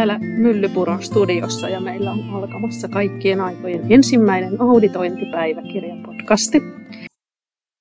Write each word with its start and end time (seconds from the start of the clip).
täällä 0.00 0.18
Myllypuron 0.18 1.02
studiossa 1.02 1.68
ja 1.68 1.80
meillä 1.80 2.12
on 2.12 2.34
alkamassa 2.34 2.88
kaikkien 2.88 3.40
aikojen 3.40 3.92
ensimmäinen 3.92 4.60
auditointipäiväkirjapodcasti. 4.60 6.62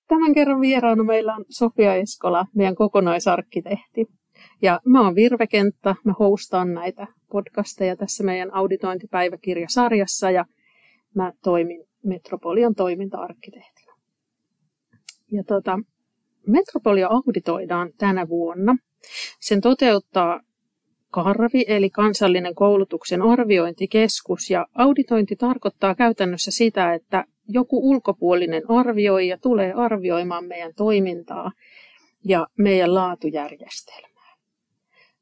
Tämän 0.08 0.34
kerran 0.34 0.62
vieraana 0.62 1.04
meillä 1.04 1.36
on 1.36 1.46
Sofia 1.50 1.96
Eskola, 1.96 2.46
meidän 2.56 2.76
kokonaisarkkitehti. 2.76 4.06
Ja 4.62 4.80
mä 4.86 5.02
oon 5.02 5.16
Virve 5.16 5.48
Kenttä, 5.48 5.96
mä 6.06 6.14
hostaan 6.20 6.74
näitä 6.74 7.08
podcasteja 7.32 7.96
tässä 7.96 8.24
meidän 8.24 8.54
auditointipäiväkirjasarjassa 8.54 10.32
ja 10.32 10.46
mä 11.16 11.34
toimin 11.44 11.84
Metropolian 12.04 12.76
toiminta-arkkitehtinä. 12.76 13.94
Ja 15.32 15.44
tota, 15.44 15.80
Metropolia 16.48 17.08
auditoidaan 17.08 17.92
tänä 17.98 18.28
vuonna. 18.28 18.76
Sen 19.40 19.62
toteuttaa 19.62 20.40
Karvi 21.12 21.66
eli 21.68 21.90
kansallinen 21.90 22.56
koulutuksen 22.56 23.22
arviointikeskus 23.22 24.50
ja 24.50 24.66
auditointi 24.76 25.36
tarkoittaa 25.36 25.96
käytännössä 25.96 26.52
sitä, 26.52 26.94
että 26.94 27.26
joku 27.48 27.90
ulkopuolinen 27.90 28.64
arvioija 28.68 29.38
tulee 29.38 29.74
arvioimaan 29.74 30.46
meidän 30.46 30.74
toimintaa 30.76 31.52
ja 32.26 32.48
meidän 32.58 32.96
laatujärjestelmää. 32.96 34.36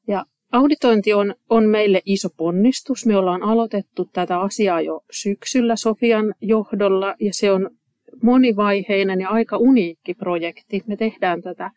Ja 0.08 0.26
auditointi 0.52 1.14
on, 1.14 1.36
on 1.50 1.66
meille 1.66 2.02
iso 2.06 2.30
ponnistus. 2.38 3.06
Me 3.06 3.18
ollaan 3.18 3.44
aloitettu 3.44 4.10
tätä 4.14 4.40
asiaa 4.40 4.82
jo 4.82 5.02
syksyllä 5.12 5.76
Sofian 5.76 6.34
johdolla 6.42 7.16
ja 7.20 7.34
se 7.34 7.52
on 7.52 7.70
monivaiheinen 8.24 9.22
ja 9.22 9.30
aika 9.30 9.58
uniikki 9.58 10.14
projekti. 10.14 10.84
Me 10.88 10.98
tehdään 10.98 11.42
tätä, 11.42 11.72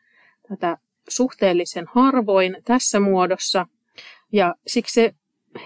tätä 0.49 0.77
suhteellisen 1.09 1.85
harvoin 1.95 2.57
tässä 2.65 3.01
muodossa– 3.01 3.67
ja 4.33 4.55
siksi 4.67 4.95
se 4.95 5.15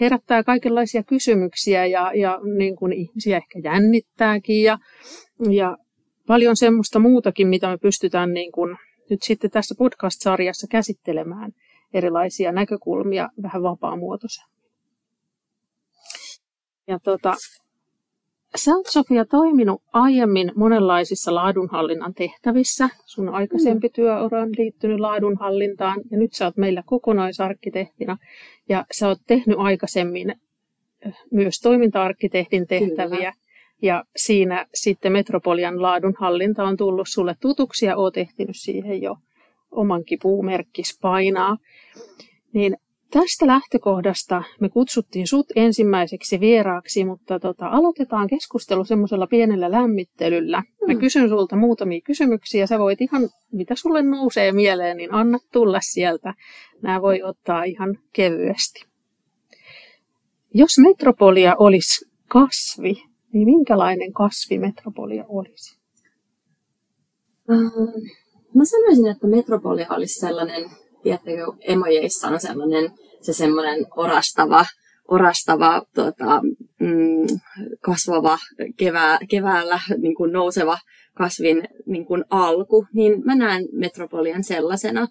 herättää 0.00 0.42
kaikenlaisia 0.42 1.02
kysymyksiä 1.02 1.86
ja, 1.86 2.12
ja 2.14 2.40
niin 2.58 2.76
kuin 2.76 2.92
ihmisiä 2.92 3.36
ehkä 3.36 3.60
jännittääkin 3.64 4.62
ja, 4.62 4.78
ja 5.50 5.76
paljon 6.26 6.56
semmoista 6.56 6.98
muutakin, 6.98 7.48
mitä 7.48 7.68
me 7.68 7.78
pystytään 7.78 8.34
niin 8.34 8.52
kuin 8.52 8.76
nyt 9.10 9.22
sitten 9.22 9.50
tässä 9.50 9.74
podcast-sarjassa 9.78 10.66
käsittelemään 10.70 11.52
erilaisia 11.94 12.52
näkökulmia 12.52 13.28
vähän 13.42 13.62
vapaamuotoisen. 13.62 14.44
Ja 16.86 16.98
tota, 16.98 17.34
Sä 18.56 18.70
oot 18.70 18.86
Sofia 18.86 19.24
toiminut 19.24 19.82
aiemmin 19.92 20.52
monenlaisissa 20.56 21.34
laadunhallinnan 21.34 22.14
tehtävissä. 22.14 22.88
Sun 23.04 23.28
aikaisempi 23.28 23.88
mm. 23.88 23.92
työura 23.92 24.42
on 24.42 24.50
liittynyt 24.58 25.00
laadunhallintaan 25.00 26.00
ja 26.10 26.18
nyt 26.18 26.32
sä 26.32 26.44
oot 26.44 26.56
meillä 26.56 26.82
kokonaisarkkitehtina. 26.86 28.16
Ja 28.68 28.84
sä 28.92 29.08
oot 29.08 29.18
tehnyt 29.26 29.58
aikaisemmin 29.58 30.30
eh, 30.30 31.14
myös 31.30 31.60
toiminta-arkkitehdin 31.60 32.66
tehtäviä. 32.66 33.18
Kyllä. 33.18 33.44
Ja 33.82 34.04
siinä 34.16 34.66
sitten 34.74 35.12
Metropolian 35.12 35.82
laadunhallinta 35.82 36.64
on 36.64 36.76
tullut 36.76 37.08
sulle 37.08 37.36
tutuksi 37.40 37.86
ja 37.86 37.96
oot 37.96 38.16
ehtinyt 38.16 38.56
siihen 38.56 39.02
jo 39.02 39.16
omankin 39.70 40.18
puumerkkis 40.22 40.98
painaa. 41.02 41.56
Niin 42.52 42.76
Tästä 43.14 43.46
lähtökohdasta 43.46 44.42
me 44.60 44.68
kutsuttiin 44.68 45.26
sut 45.26 45.46
ensimmäiseksi 45.56 46.40
vieraaksi, 46.40 47.04
mutta 47.04 47.40
tota, 47.40 47.66
aloitetaan 47.66 48.28
keskustelu 48.28 48.84
semmoisella 48.84 49.26
pienellä 49.26 49.70
lämmittelyllä. 49.70 50.62
Mä 50.86 50.94
mm. 50.94 51.00
kysyn 51.00 51.28
sulta 51.28 51.56
muutamia 51.56 52.00
kysymyksiä. 52.00 52.66
Sä 52.66 52.78
voit 52.78 53.00
ihan, 53.00 53.28
mitä 53.52 53.74
sulle 53.74 54.02
nousee 54.02 54.52
mieleen, 54.52 54.96
niin 54.96 55.14
anna 55.14 55.38
tulla 55.52 55.78
sieltä. 55.80 56.34
Nämä 56.82 57.02
voi 57.02 57.22
ottaa 57.22 57.64
ihan 57.64 57.98
kevyesti. 58.12 58.84
Jos 60.54 60.78
metropolia 60.78 61.56
olisi 61.58 62.06
kasvi, 62.28 63.02
niin 63.32 63.44
minkälainen 63.44 64.12
kasvi 64.12 64.58
metropolia 64.58 65.24
olisi? 65.28 65.78
Uh, 67.50 68.02
mä 68.54 68.64
sanoisin, 68.64 69.06
että 69.06 69.26
metropolia 69.26 69.86
olisi 69.90 70.20
sellainen, 70.20 70.70
tiedättekö, 71.02 71.46
emojeissa 71.60 72.28
on 72.28 72.40
sellainen 72.40 73.03
se 73.24 73.32
semmoinen 73.32 73.86
orastava, 73.96 74.66
orastava 75.08 75.82
tota, 75.94 76.40
mm, 76.80 77.38
kasvava 77.80 78.38
kevää, 78.76 79.18
keväällä 79.30 79.80
niin 79.98 80.14
kuin 80.14 80.32
nouseva 80.32 80.78
kasvin 81.14 81.68
niin 81.86 82.06
kuin 82.06 82.24
alku, 82.30 82.86
niin 82.92 83.24
mä 83.24 83.34
näen 83.34 83.64
metropolian 83.72 84.44
sellaisena. 84.44 85.06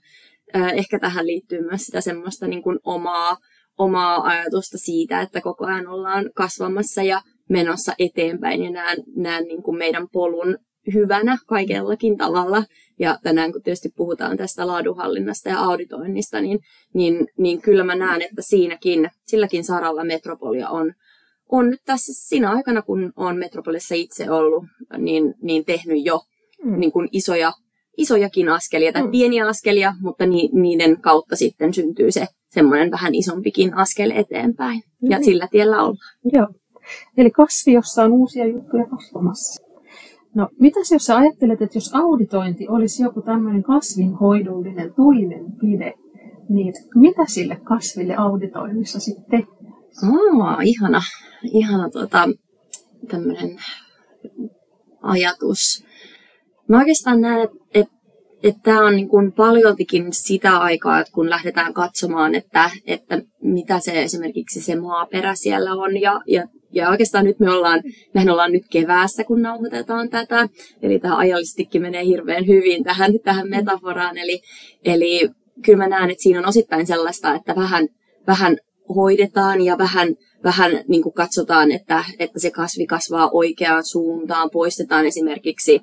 Ehkä 0.73 0.99
tähän 0.99 1.27
liittyy 1.27 1.61
myös 1.61 1.81
sitä 1.81 2.01
semmoista 2.01 2.47
niin 2.47 2.63
kuin 2.63 2.79
omaa, 2.83 3.37
omaa 3.77 4.23
ajatusta 4.23 4.77
siitä, 4.77 5.21
että 5.21 5.41
koko 5.41 5.65
ajan 5.65 5.87
ollaan 5.87 6.29
kasvamassa 6.35 7.03
ja 7.03 7.21
menossa 7.49 7.93
eteenpäin 7.99 8.63
ja 8.63 8.71
näen, 8.71 8.97
näen 9.15 9.43
niin 9.43 9.63
kuin 9.63 9.77
meidän 9.77 10.07
polun 10.11 10.57
hyvänä 10.93 11.37
kaikellakin 11.47 12.17
tavalla. 12.17 12.63
Ja 12.99 13.17
tänään 13.23 13.51
kun 13.51 13.61
tietysti 13.61 13.89
puhutaan 13.95 14.37
tästä 14.37 14.67
laadunhallinnasta 14.67 15.49
ja 15.49 15.59
auditoinnista, 15.59 16.41
niin, 16.41 16.59
niin, 16.93 17.27
niin 17.37 17.61
kyllä 17.61 17.83
mä 17.83 17.95
näen, 17.95 18.21
että 18.21 18.41
siinäkin, 18.41 19.09
silläkin 19.27 19.63
saralla 19.63 20.03
Metropolia 20.03 20.69
on, 20.69 20.93
on 21.49 21.69
nyt 21.69 21.81
tässä 21.85 22.11
siinä 22.15 22.51
aikana, 22.51 22.81
kun 22.81 23.13
on 23.15 23.37
Metropolissa 23.37 23.95
itse 23.95 24.31
ollut, 24.31 24.63
niin, 24.97 25.33
niin 25.41 25.65
tehnyt 25.65 26.05
jo 26.05 26.21
mm. 26.63 26.79
niin 26.79 26.91
kuin 26.91 27.09
isoja, 27.11 27.51
isojakin 27.97 28.49
askelia, 28.49 28.93
tai 28.93 29.03
mm. 29.03 29.11
pieniä 29.11 29.47
askelia, 29.47 29.93
mutta 30.01 30.25
ni, 30.25 30.49
niiden 30.53 31.01
kautta 31.01 31.35
sitten 31.35 31.73
syntyy 31.73 32.11
se 32.11 32.27
semmoinen 32.49 32.91
vähän 32.91 33.15
isompikin 33.15 33.73
askel 33.73 34.11
eteenpäin. 34.15 34.81
Mm. 35.01 35.11
Ja 35.11 35.23
sillä 35.23 35.47
tiellä 35.51 35.81
ollaan. 35.81 35.97
Joo. 36.33 36.47
Eli 37.17 37.31
kasvi, 37.31 37.73
jossa 37.73 38.03
on 38.03 38.11
uusia 38.11 38.45
juttuja 38.45 38.85
kasvamassa. 38.85 39.63
No, 40.35 40.49
mitäs 40.59 40.91
jos 40.91 41.05
sä 41.05 41.17
ajattelet, 41.17 41.61
että 41.61 41.77
jos 41.77 41.93
auditointi 41.93 42.67
olisi 42.67 43.03
joku 43.03 43.21
tämmöinen 43.21 43.63
kasvinhoidollinen 43.63 44.93
toimenpide, 44.93 45.93
niin 46.49 46.73
mitä 46.95 47.25
sille 47.27 47.55
kasville 47.63 48.15
auditoinnissa 48.15 48.99
sitten 48.99 49.25
tehdään? 49.29 49.73
Ihana, 50.63 51.01
ihana 51.43 51.89
tota, 51.89 52.29
tämmöinen 53.07 53.57
ajatus. 55.01 55.85
Mä 56.67 56.77
oikeastaan 56.79 57.21
näen, 57.21 57.43
että 57.43 57.57
et, 57.73 57.87
et 58.43 58.55
tämä 58.63 58.85
on 58.85 58.95
niin 58.95 59.09
kuin 59.09 59.31
paljoltikin 59.31 60.13
sitä 60.13 60.57
aikaa, 60.57 60.99
että 60.99 61.13
kun 61.13 61.29
lähdetään 61.29 61.73
katsomaan, 61.73 62.35
että, 62.35 62.69
että 62.87 63.21
mitä 63.41 63.79
se 63.79 64.03
esimerkiksi 64.03 64.61
se 64.61 64.75
maaperä 64.75 65.35
siellä 65.35 65.71
on 65.73 66.01
ja, 66.01 66.21
ja 66.27 66.47
ja 66.73 66.89
oikeastaan 66.89 67.25
nyt 67.25 67.39
me 67.39 67.51
ollaan, 67.51 67.81
mehän 68.13 68.29
ollaan 68.29 68.51
nyt 68.51 68.63
keväässä, 68.69 69.23
kun 69.23 69.41
nauhoitetaan 69.41 70.09
tätä. 70.09 70.49
Eli 70.81 70.99
tämä 70.99 71.17
ajallisestikin 71.17 71.81
menee 71.81 72.05
hirveän 72.05 72.47
hyvin 72.47 72.83
tähän, 72.83 73.11
tähän 73.23 73.49
metaforaan. 73.49 74.17
Eli, 74.17 74.41
eli 74.85 75.29
kyllä 75.65 75.77
mä 75.77 75.87
näen, 75.87 76.09
että 76.09 76.23
siinä 76.23 76.39
on 76.39 76.47
osittain 76.47 76.87
sellaista, 76.87 77.35
että 77.35 77.55
vähän, 77.55 77.87
vähän 78.27 78.57
hoidetaan 78.95 79.61
ja 79.61 79.77
vähän, 79.77 80.15
vähän 80.43 80.71
niin 80.87 81.03
kuin 81.03 81.13
katsotaan, 81.13 81.71
että, 81.71 82.03
että 82.19 82.39
se 82.39 82.51
kasvi 82.51 82.85
kasvaa 82.85 83.29
oikeaan 83.33 83.85
suuntaan. 83.85 84.49
Poistetaan 84.49 85.05
esimerkiksi 85.05 85.81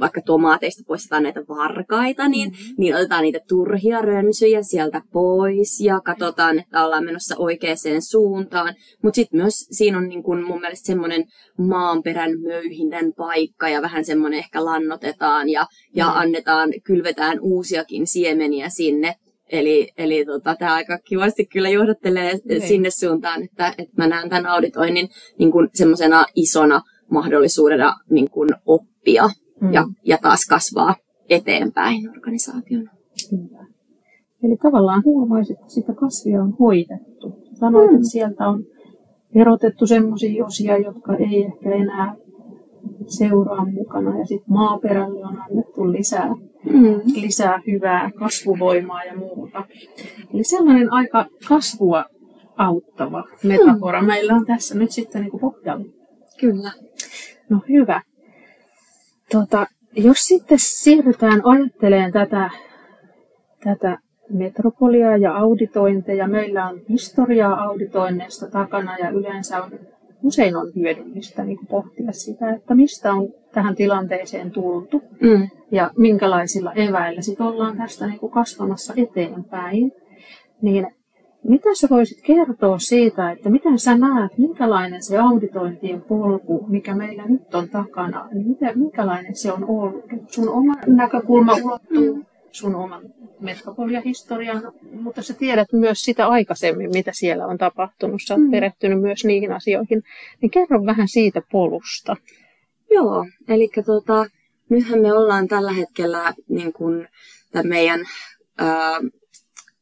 vaikka 0.00 0.20
tomaateista 0.26 0.82
poistetaan 0.86 1.22
näitä 1.22 1.40
varkaita, 1.48 2.28
niin, 2.28 2.50
mm-hmm. 2.50 2.74
niin 2.78 2.94
otetaan 2.94 3.22
niitä 3.22 3.40
turhia 3.48 4.02
rönsyjä 4.02 4.62
sieltä 4.62 5.02
pois 5.12 5.80
ja 5.80 6.00
katsotaan, 6.00 6.58
että 6.58 6.84
ollaan 6.84 7.04
menossa 7.04 7.34
oikeaan 7.38 7.76
suuntaan. 8.10 8.74
Mutta 9.02 9.16
sitten 9.16 9.40
myös 9.40 9.54
siinä 9.70 9.98
on 9.98 10.08
niin 10.08 10.22
kun 10.22 10.42
mun 10.42 10.60
mielestä 10.60 10.86
semmoinen 10.86 11.24
maanperän 11.58 12.40
möyhinnän 12.40 13.12
paikka 13.16 13.68
ja 13.68 13.82
vähän 13.82 14.04
semmoinen 14.04 14.38
ehkä 14.38 14.64
lannotetaan 14.64 15.48
ja, 15.48 15.66
ja 15.94 16.04
mm-hmm. 16.04 16.20
annetaan, 16.20 16.70
kylvetään 16.84 17.40
uusiakin 17.40 18.06
siemeniä 18.06 18.68
sinne. 18.68 19.14
Eli, 19.48 19.92
eli 19.98 20.24
tota, 20.24 20.56
tämä 20.58 20.74
aika 20.74 20.98
kivasti 20.98 21.46
kyllä 21.46 21.68
johdattelee 21.68 22.34
okay. 22.34 22.40
Niin. 22.44 22.68
sinne 22.68 22.90
suuntaan, 22.90 23.42
että, 23.42 23.74
että 23.78 23.94
mä 23.96 24.06
näen 24.06 24.28
tämän 24.28 24.46
auditoinnin 24.46 25.08
niin 25.38 25.52
semmoisena 25.74 26.24
isona 26.34 26.82
mahdollisuudena 27.12 27.96
niin 28.10 28.30
kuin 28.30 28.48
oppia 28.66 29.28
mm. 29.60 29.72
ja, 29.72 29.84
ja 30.04 30.18
taas 30.22 30.46
kasvaa 30.48 30.94
eteenpäin 31.28 32.10
organisaationa. 32.10 32.90
Kyllä. 33.30 33.66
Eli 34.42 34.56
tavallaan 34.56 35.02
huomaisit, 35.04 35.60
että 35.60 35.72
sitä 35.72 35.94
kasvia 35.94 36.42
on 36.42 36.56
hoidettu. 36.60 37.32
Sanoit, 37.52 37.90
mm. 37.90 37.96
että 37.96 38.08
sieltä 38.08 38.48
on 38.48 38.64
erotettu 39.34 39.86
sellaisia 39.86 40.44
osia, 40.44 40.78
jotka 40.78 41.16
ei 41.16 41.44
ehkä 41.44 41.70
enää 41.70 42.14
seuraa 43.06 43.64
mukana 43.64 44.18
ja 44.18 44.26
sitten 44.26 44.52
maaperälle 44.52 45.26
on 45.26 45.40
annettu 45.40 45.92
lisää, 45.92 46.28
mm. 46.72 47.00
lisää 47.14 47.60
hyvää 47.66 48.10
kasvuvoimaa 48.18 49.04
ja 49.04 49.16
muuta. 49.16 49.64
Eli 50.34 50.44
sellainen 50.44 50.92
aika 50.92 51.26
kasvua 51.48 52.04
auttava 52.56 53.24
metafora 53.44 54.00
mm. 54.00 54.06
meillä 54.06 54.34
on 54.34 54.46
tässä 54.46 54.78
nyt 54.78 54.90
sitten 54.90 55.22
niin 55.22 55.30
kuin 55.30 55.40
pohjalla. 55.40 55.84
Kyllä. 56.40 56.70
No 57.52 57.60
hyvä. 57.68 58.00
Tota, 59.32 59.66
jos 59.96 60.18
sitten 60.18 60.58
siirrytään 60.58 61.42
ajattelemaan 61.44 62.12
tätä, 62.12 62.50
tätä 63.64 63.98
metropolia 64.30 65.16
ja 65.16 65.36
auditointeja. 65.36 66.28
Meillä 66.28 66.68
on 66.68 66.80
historiaa 66.88 67.64
auditoinneista 67.64 68.50
takana 68.50 68.98
ja 68.98 69.10
yleensä 69.10 69.62
on, 69.62 69.70
usein 70.22 70.56
on 70.56 70.72
hyödyllistä 70.76 71.44
niin 71.44 71.66
pohtia 71.70 72.12
sitä, 72.12 72.50
että 72.50 72.74
mistä 72.74 73.12
on 73.12 73.28
tähän 73.54 73.74
tilanteeseen 73.74 74.50
tultu 74.50 75.02
mm. 75.20 75.48
ja 75.70 75.90
minkälaisilla 75.96 76.72
eväillä 76.72 77.22
sitten 77.22 77.46
ollaan 77.46 77.76
tästä 77.76 78.06
niin 78.06 78.30
kasvamassa 78.30 78.94
eteenpäin. 78.96 79.92
Niin 80.62 80.86
mitä 81.44 81.68
sä 81.74 81.86
voisit 81.90 82.22
kertoa 82.22 82.78
siitä, 82.78 83.30
että 83.30 83.50
miten 83.50 83.78
sä 83.78 83.96
näet, 83.96 84.38
minkälainen 84.38 85.02
se 85.02 85.18
auditointien 85.18 86.02
polku, 86.02 86.66
mikä 86.68 86.94
meillä 86.94 87.26
nyt 87.26 87.54
on 87.54 87.68
takana, 87.68 88.28
niin 88.32 88.46
miten, 88.46 88.78
minkälainen 88.78 89.36
se 89.36 89.52
on 89.52 89.64
ollut? 89.64 90.04
Sun 90.26 90.48
oma 90.48 90.74
näkökulma 90.86 91.52
ulottuu 91.64 92.14
mm. 92.14 92.24
sun 92.50 92.74
oman 92.74 93.02
metropoliahistorian, 93.40 94.72
mutta 94.92 95.22
sä 95.22 95.34
tiedät 95.34 95.68
myös 95.72 96.04
sitä 96.04 96.26
aikaisemmin, 96.26 96.90
mitä 96.92 97.10
siellä 97.14 97.46
on 97.46 97.58
tapahtunut. 97.58 98.20
Sä 98.26 98.34
oot 98.34 98.42
mm. 98.42 98.50
perehtynyt 98.50 99.00
myös 99.00 99.24
niihin 99.24 99.52
asioihin. 99.52 100.02
Niin 100.42 100.50
kerro 100.50 100.86
vähän 100.86 101.08
siitä 101.08 101.42
polusta. 101.52 102.16
Joo, 102.90 103.26
eli 103.48 103.70
tota, 103.86 104.26
nythän 104.68 105.00
me 105.00 105.12
ollaan 105.12 105.48
tällä 105.48 105.72
hetkellä 105.72 106.34
niin 106.48 106.72
kun, 106.72 107.06
tämän 107.52 107.68
meidän 107.68 108.00
ää, 108.58 109.00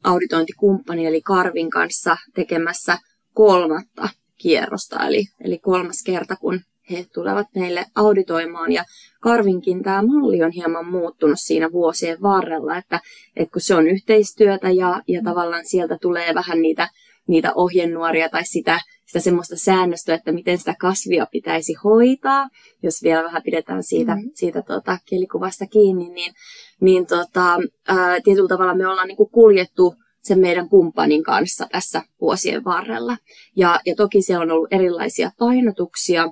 auditointikumppani 0.05 1.06
eli 1.06 1.23
Karvin 1.23 1.70
kanssa 1.70 2.17
tekemässä 2.35 2.99
kolmatta 3.35 4.08
kierrosta, 4.37 5.06
eli, 5.06 5.25
eli 5.44 5.58
kolmas 5.58 6.02
kerta, 6.06 6.37
kun 6.37 6.61
he 6.91 7.06
tulevat 7.14 7.47
meille 7.55 7.87
auditoimaan. 7.94 8.73
Ja 8.73 8.85
Karvinkin 9.20 9.82
tämä 9.82 10.02
malli 10.02 10.43
on 10.43 10.52
hieman 10.52 10.87
muuttunut 10.87 11.38
siinä 11.41 11.73
vuosien 11.73 12.23
varrella, 12.23 12.76
että, 12.76 13.00
että 13.37 13.52
kun 13.52 13.61
se 13.61 13.75
on 13.75 13.88
yhteistyötä 13.88 14.70
ja, 14.70 15.02
ja 15.08 15.20
tavallaan 15.25 15.67
sieltä 15.67 15.99
tulee 16.00 16.35
vähän 16.35 16.62
niitä, 16.62 16.88
niitä 17.29 17.53
ohjenuoria 17.55 18.29
tai 18.29 18.44
sitä, 18.44 18.81
sitä 19.06 19.20
semmoista 19.20 19.56
säännöstöä, 19.56 20.14
että 20.14 20.32
miten 20.32 20.58
sitä 20.58 20.75
kasvia 20.81 21.26
pitäisi 21.32 21.75
hoitaa, 21.85 22.49
jos 22.82 23.03
vielä 23.03 23.25
vähän 23.25 23.43
pidetään 23.43 23.82
siitä, 23.82 24.14
mm. 24.14 24.31
siitä 24.35 24.62
tota, 24.62 24.99
kielikuvasta 25.06 25.67
kiinni, 25.67 26.08
niin, 26.08 26.32
niin 26.81 27.06
tota, 27.06 27.59
ää, 27.88 28.21
tietyllä 28.25 28.49
tavalla 28.49 28.75
me 28.75 28.88
ollaan 28.88 29.09
niinku 29.09 29.27
kuljettu 29.27 29.94
sen 30.23 30.38
meidän 30.38 30.69
kumppanin 30.69 31.23
kanssa 31.23 31.67
tässä 31.73 32.03
vuosien 32.21 32.65
varrella. 32.65 33.17
Ja, 33.56 33.81
ja 33.87 33.94
toki 33.94 34.23
siellä 34.23 34.43
on 34.43 34.50
ollut 34.50 34.73
erilaisia 34.73 35.31
painotuksia, 35.38 36.29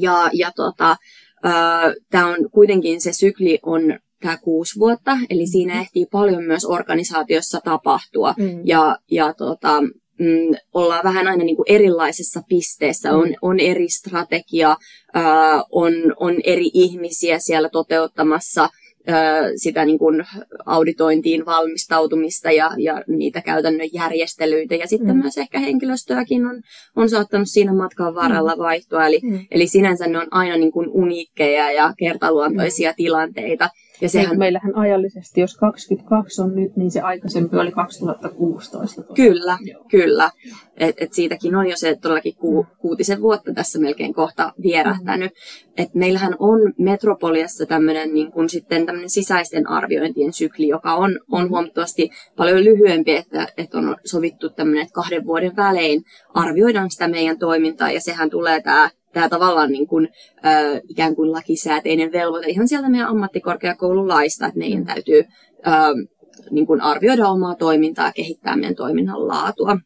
ja, 0.00 0.30
ja 0.32 0.52
tota, 0.56 0.96
tämä 2.10 2.26
on 2.26 2.50
kuitenkin 2.50 3.00
se 3.00 3.12
sykli 3.12 3.58
on 3.62 3.98
tämä 4.20 4.36
kuusi 4.36 4.78
vuotta, 4.78 5.18
eli 5.30 5.46
siinä 5.46 5.72
mm-hmm. 5.72 5.82
ehtii 5.82 6.06
paljon 6.06 6.44
myös 6.44 6.64
organisaatiossa 6.64 7.60
tapahtua. 7.64 8.34
Mm. 8.38 8.60
Ja, 8.64 8.96
ja 9.10 9.34
tota, 9.34 9.80
mm, 10.18 10.56
ollaan 10.74 11.04
vähän 11.04 11.26
aina 11.26 11.44
niin 11.44 11.56
kuin 11.56 11.66
erilaisessa 11.68 12.42
pisteessä. 12.48 13.12
On, 13.12 13.34
on 13.42 13.60
eri 13.60 13.88
strategia, 13.88 14.76
ää, 15.14 15.62
on, 15.72 15.92
on 16.16 16.34
eri 16.44 16.70
ihmisiä 16.74 17.38
siellä 17.38 17.68
toteuttamassa 17.68 18.68
sitä 19.56 19.84
niin 19.84 19.98
kuin 19.98 20.24
auditointiin 20.66 21.46
valmistautumista 21.46 22.50
ja, 22.50 22.70
ja 22.78 23.04
niitä 23.06 23.40
käytännön 23.40 23.88
järjestelyitä. 23.92 24.74
Ja 24.74 24.86
sitten 24.86 25.16
mm. 25.16 25.22
myös 25.22 25.38
ehkä 25.38 25.58
henkilöstöäkin 25.58 26.46
on, 26.46 26.62
on 26.96 27.08
saattanut 27.08 27.48
siinä 27.48 27.74
matkan 27.74 28.14
varrella 28.14 28.54
mm. 28.54 28.58
vaihtua. 28.58 29.06
Eli, 29.06 29.20
mm. 29.22 29.38
eli 29.50 29.66
sinänsä 29.66 30.06
ne 30.06 30.18
on 30.18 30.28
aina 30.30 30.56
niin 30.56 30.72
kuin 30.72 30.88
uniikkeja 30.88 31.72
ja 31.72 31.94
kertaluontoisia 31.98 32.90
mm. 32.90 32.96
tilanteita. 32.96 33.70
Ja 34.00 34.08
sehän... 34.08 34.30
Niin, 34.30 34.38
meillähän 34.38 34.76
ajallisesti, 34.76 35.40
jos 35.40 35.56
22 35.56 36.42
on 36.42 36.54
nyt, 36.54 36.76
niin 36.76 36.90
se 36.90 37.00
aikaisempi 37.00 37.56
oli 37.56 37.72
2016. 37.72 39.02
Kyllä, 39.14 39.58
Joo. 39.60 39.84
kyllä. 39.90 40.30
Et, 40.76 40.96
et 40.98 41.12
siitäkin 41.12 41.54
on 41.54 41.66
jo 41.66 41.76
se 41.76 41.96
todellakin 41.96 42.36
ku, 42.36 42.66
kuutisen 42.78 43.22
vuotta 43.22 43.54
tässä 43.54 43.78
melkein 43.78 44.14
kohta 44.14 44.52
vierähtänyt. 44.62 45.32
Mm. 45.32 45.72
Et 45.76 45.94
meillähän 45.94 46.36
on 46.38 46.72
Metropoliassa 46.78 47.66
tämmöinen 47.66 48.14
niin 48.14 48.32
kun 48.32 48.48
sitten 48.48 48.86
sisäisten 49.06 49.68
arviointien 49.68 50.32
sykli, 50.32 50.68
joka 50.68 50.94
on, 50.94 51.20
on 51.30 51.48
huomattavasti 51.48 52.10
paljon 52.36 52.64
lyhyempi, 52.64 53.16
että, 53.16 53.48
että 53.56 53.78
on 53.78 53.96
sovittu 54.04 54.50
tämmöinen, 54.50 54.82
että 54.82 54.94
kahden 54.94 55.26
vuoden 55.26 55.56
välein 55.56 56.02
arvioidaan 56.34 56.90
sitä 56.90 57.08
meidän 57.08 57.38
toimintaa 57.38 57.90
ja 57.90 58.00
sehän 58.00 58.30
tulee 58.30 58.60
tämä 58.60 58.90
tämä 59.12 59.28
tavallaan 59.28 59.72
niin 59.72 59.86
kuin, 59.86 60.08
ö, 60.46 60.80
ikään 60.88 61.16
kuin 61.16 61.32
lakisääteinen 61.32 62.12
velvoite. 62.12 62.50
Ihan 62.50 62.68
sieltä 62.68 62.88
meidän 62.88 63.08
ammattikorkeakoulun 63.08 64.08
laista, 64.08 64.46
että 64.46 64.58
meidän 64.58 64.84
täytyy 64.84 65.24
ö, 65.66 65.70
niin 66.50 66.66
kuin 66.66 66.80
arvioida 66.80 67.28
omaa 67.28 67.54
toimintaa 67.54 68.06
ja 68.06 68.12
kehittää 68.12 68.56
meidän 68.56 68.74
toiminnan 68.74 69.28
laatua. 69.28 69.78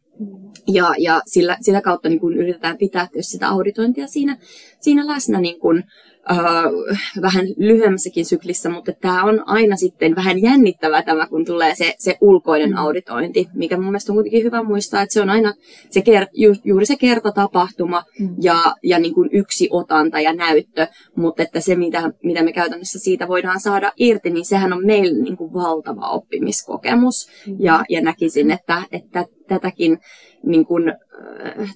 Ja, 0.69 0.94
ja 0.99 1.23
sillä, 1.26 1.56
sillä 1.61 1.81
kautta 1.81 2.08
niin 2.08 2.20
kuin 2.20 2.37
yritetään 2.37 2.78
pitää 2.78 3.08
sitä 3.20 3.49
auditointia 3.49 4.06
siinä, 4.06 4.37
siinä 4.81 5.06
läsnä 5.06 5.40
niin 5.40 5.61
kuin, 5.61 5.84
uh, 6.31 6.96
vähän 7.23 7.46
lyhyemmässäkin 7.56 8.26
syklissä, 8.26 8.70
mutta 8.70 8.93
tämä 9.00 9.25
on 9.25 9.43
aina 9.46 9.76
sitten 9.76 10.17
vähän 10.17 10.43
jännittävää 10.43 11.02
tämä, 11.02 11.26
kun 11.26 11.44
tulee 11.44 11.75
se, 11.75 11.94
se 11.99 12.17
ulkoinen 12.20 12.70
mm. 12.70 12.76
auditointi, 12.76 13.49
mikä 13.55 13.76
mun 13.76 13.84
mielestä 13.84 14.12
on 14.12 14.17
kuitenkin 14.17 14.44
hyvä 14.44 14.62
muistaa, 14.62 15.02
että 15.02 15.12
se 15.12 15.20
on 15.20 15.31
aina 15.31 15.55
se 15.90 16.02
ker, 16.02 16.26
ju, 16.32 16.55
juuri 16.64 16.87
se 16.87 16.96
kertatapahtuma 16.96 18.02
mm. 18.20 18.34
ja, 18.43 18.75
ja 18.82 18.99
niin 18.99 19.14
kuin 19.14 19.28
yksi 19.32 19.69
otanta 19.70 20.20
ja 20.20 20.32
näyttö, 20.32 20.87
mutta 21.17 21.43
että 21.43 21.61
se, 21.61 21.76
mitä, 21.76 22.12
mitä 22.23 22.43
me 22.43 22.52
käytännössä 22.52 22.99
siitä 22.99 23.28
voidaan 23.28 23.61
saada 23.61 23.93
irti, 23.96 24.31
niin 24.31 24.44
sehän 24.44 24.73
on 24.73 24.87
meille 24.87 25.23
niin 25.23 25.37
kuin 25.37 25.52
valtava 25.52 26.08
oppimiskokemus 26.08 27.28
mm. 27.46 27.56
ja, 27.58 27.84
ja 27.88 28.00
näkisin, 28.00 28.50
että, 28.50 28.82
että 28.93 29.25
tätäkin 29.49 29.99
niin 30.43 30.67
kuin, 30.67 30.93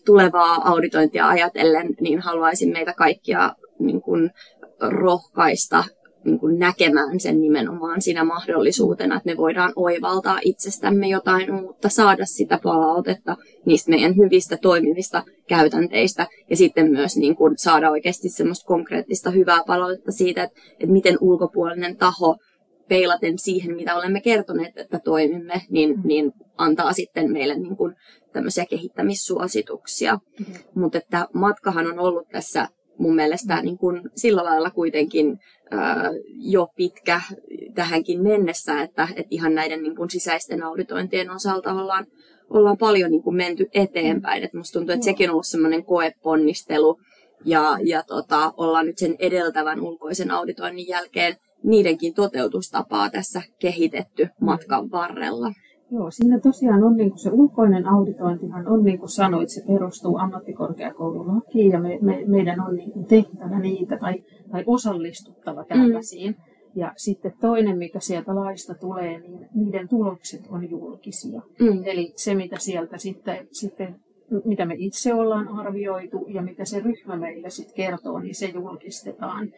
tulevaa 0.04 0.70
auditointia 0.70 1.28
ajatellen, 1.28 1.94
niin 2.00 2.20
haluaisin 2.20 2.72
meitä 2.72 2.92
kaikkia 2.92 3.54
niin 3.80 4.02
kuin 4.02 4.30
rohkaista 4.80 5.84
niin 6.24 6.40
kuin 6.40 6.58
näkemään 6.58 7.20
sen 7.20 7.40
nimenomaan 7.40 8.02
siinä 8.02 8.24
mahdollisuutena, 8.24 9.16
että 9.16 9.30
me 9.30 9.36
voidaan 9.36 9.72
oivaltaa 9.76 10.38
itsestämme 10.44 11.08
jotain 11.08 11.54
uutta, 11.54 11.88
saada 11.88 12.26
sitä 12.26 12.58
palautetta 12.62 13.36
niistä 13.66 13.90
meidän 13.90 14.16
hyvistä 14.16 14.56
toimivista 14.62 15.22
käytänteistä 15.48 16.26
ja 16.50 16.56
sitten 16.56 16.90
myös 16.90 17.16
niin 17.16 17.36
kuin 17.36 17.54
saada 17.56 17.90
oikeasti 17.90 18.28
semmoista 18.28 18.66
konkreettista 18.66 19.30
hyvää 19.30 19.62
palautetta 19.66 20.12
siitä, 20.12 20.42
että, 20.42 20.60
että 20.72 20.92
miten 20.92 21.16
ulkopuolinen 21.20 21.96
taho 21.96 22.36
peilaten 22.88 23.38
siihen, 23.38 23.76
mitä 23.76 23.96
olemme 23.96 24.20
kertoneet, 24.20 24.78
että 24.78 24.98
toimimme, 25.04 25.62
niin, 25.70 25.94
niin 26.04 26.32
antaa 26.56 26.92
sitten 26.92 27.32
meille 27.32 27.58
niin 27.58 27.76
kuin 27.76 27.94
tämmöisiä 28.32 28.64
kehittämissuosituksia. 28.70 30.14
Mm-hmm. 30.14 30.54
Mutta 30.74 30.98
että 30.98 31.28
matkahan 31.34 31.86
on 31.86 31.98
ollut 31.98 32.28
tässä 32.32 32.68
mun 33.00 33.14
mielestä 33.14 33.56
mm. 33.56 33.64
niin 33.64 33.78
kuin 33.78 34.02
sillä 34.16 34.44
lailla 34.44 34.70
kuitenkin 34.70 35.38
ää, 35.70 36.10
jo 36.38 36.68
pitkä 36.76 37.20
tähänkin 37.74 38.22
mennessä, 38.22 38.82
että, 38.82 39.08
että 39.10 39.28
ihan 39.30 39.54
näiden 39.54 39.82
niin 39.82 39.96
kuin 39.96 40.10
sisäisten 40.10 40.62
auditointien 40.62 41.30
osalta 41.30 41.72
ollaan, 41.72 42.06
ollaan 42.50 42.78
paljon 42.78 43.10
niin 43.10 43.22
kuin 43.22 43.36
menty 43.36 43.66
eteenpäin. 43.74 44.44
Et 44.44 44.54
musta 44.54 44.78
tuntuu, 44.78 44.94
että 44.94 45.04
sekin 45.04 45.28
on 45.28 45.32
ollut 45.32 45.46
semmoinen 45.46 45.84
koeponnistelu 45.84 47.00
ja, 47.44 47.78
ja 47.84 48.02
tota, 48.02 48.52
ollaan 48.56 48.86
nyt 48.86 48.98
sen 48.98 49.16
edeltävän 49.18 49.80
ulkoisen 49.80 50.30
auditoinnin 50.30 50.88
jälkeen 50.88 51.36
niidenkin 51.64 52.14
toteutustapaa 52.14 53.10
tässä 53.10 53.42
kehitetty 53.58 54.28
matkan 54.40 54.90
varrella. 54.90 55.52
Joo, 55.92 56.10
siinä 56.10 56.38
tosiaan 56.38 56.84
on 56.84 56.96
niin 56.96 57.10
kuin 57.10 57.18
se 57.18 57.30
ulkoinen 57.30 57.88
auditointihan 57.88 58.68
on 58.68 58.84
niin 58.84 58.98
kuin 58.98 59.08
sanoit, 59.08 59.48
se 59.48 59.62
perustuu 59.66 60.18
ammattikorkeakoululakiin 60.18 61.70
ja 61.70 61.80
me, 61.80 61.98
me, 62.02 62.24
meidän 62.26 62.60
on 62.60 62.74
niin 62.74 62.92
kuin 62.92 63.06
tehtävä 63.06 63.58
niitä 63.58 63.96
tai, 63.96 64.24
tai 64.50 64.64
osallistuttava 64.66 65.64
tällaisiin. 65.64 66.30
Mm. 66.30 66.50
Ja 66.74 66.92
sitten 66.96 67.32
toinen, 67.40 67.78
mikä 67.78 68.00
sieltä 68.00 68.34
laista 68.34 68.74
tulee, 68.74 69.20
niin 69.20 69.48
niiden 69.54 69.88
tulokset 69.88 70.46
on 70.48 70.70
julkisia. 70.70 71.40
Mm. 71.60 71.82
Eli 71.84 72.12
se, 72.16 72.34
mitä 72.34 72.58
sieltä 72.58 72.98
sitten, 72.98 73.48
sitten, 73.52 73.96
mitä 74.44 74.66
me 74.66 74.74
itse 74.78 75.14
ollaan 75.14 75.48
arvioitu 75.48 76.26
ja 76.28 76.42
mitä 76.42 76.64
se 76.64 76.80
ryhmä 76.80 77.16
meille 77.16 77.50
sitten 77.50 77.76
kertoo, 77.76 78.18
niin 78.18 78.34
se 78.34 78.46
julkistetaan. 78.46 79.48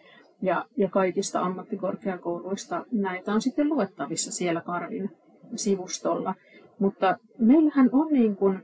Ja, 0.42 0.66
ja 0.76 0.88
kaikista 0.88 1.40
ammattikorkeakouluista 1.40 2.84
näitä 2.92 3.32
on 3.32 3.40
sitten 3.42 3.68
luettavissa 3.68 4.32
siellä 4.32 4.60
Karvin 4.60 5.10
sivustolla. 5.56 6.34
Mutta 6.78 7.18
meillähän 7.38 7.90
on 7.92 8.12
niin 8.12 8.36
kuin 8.36 8.58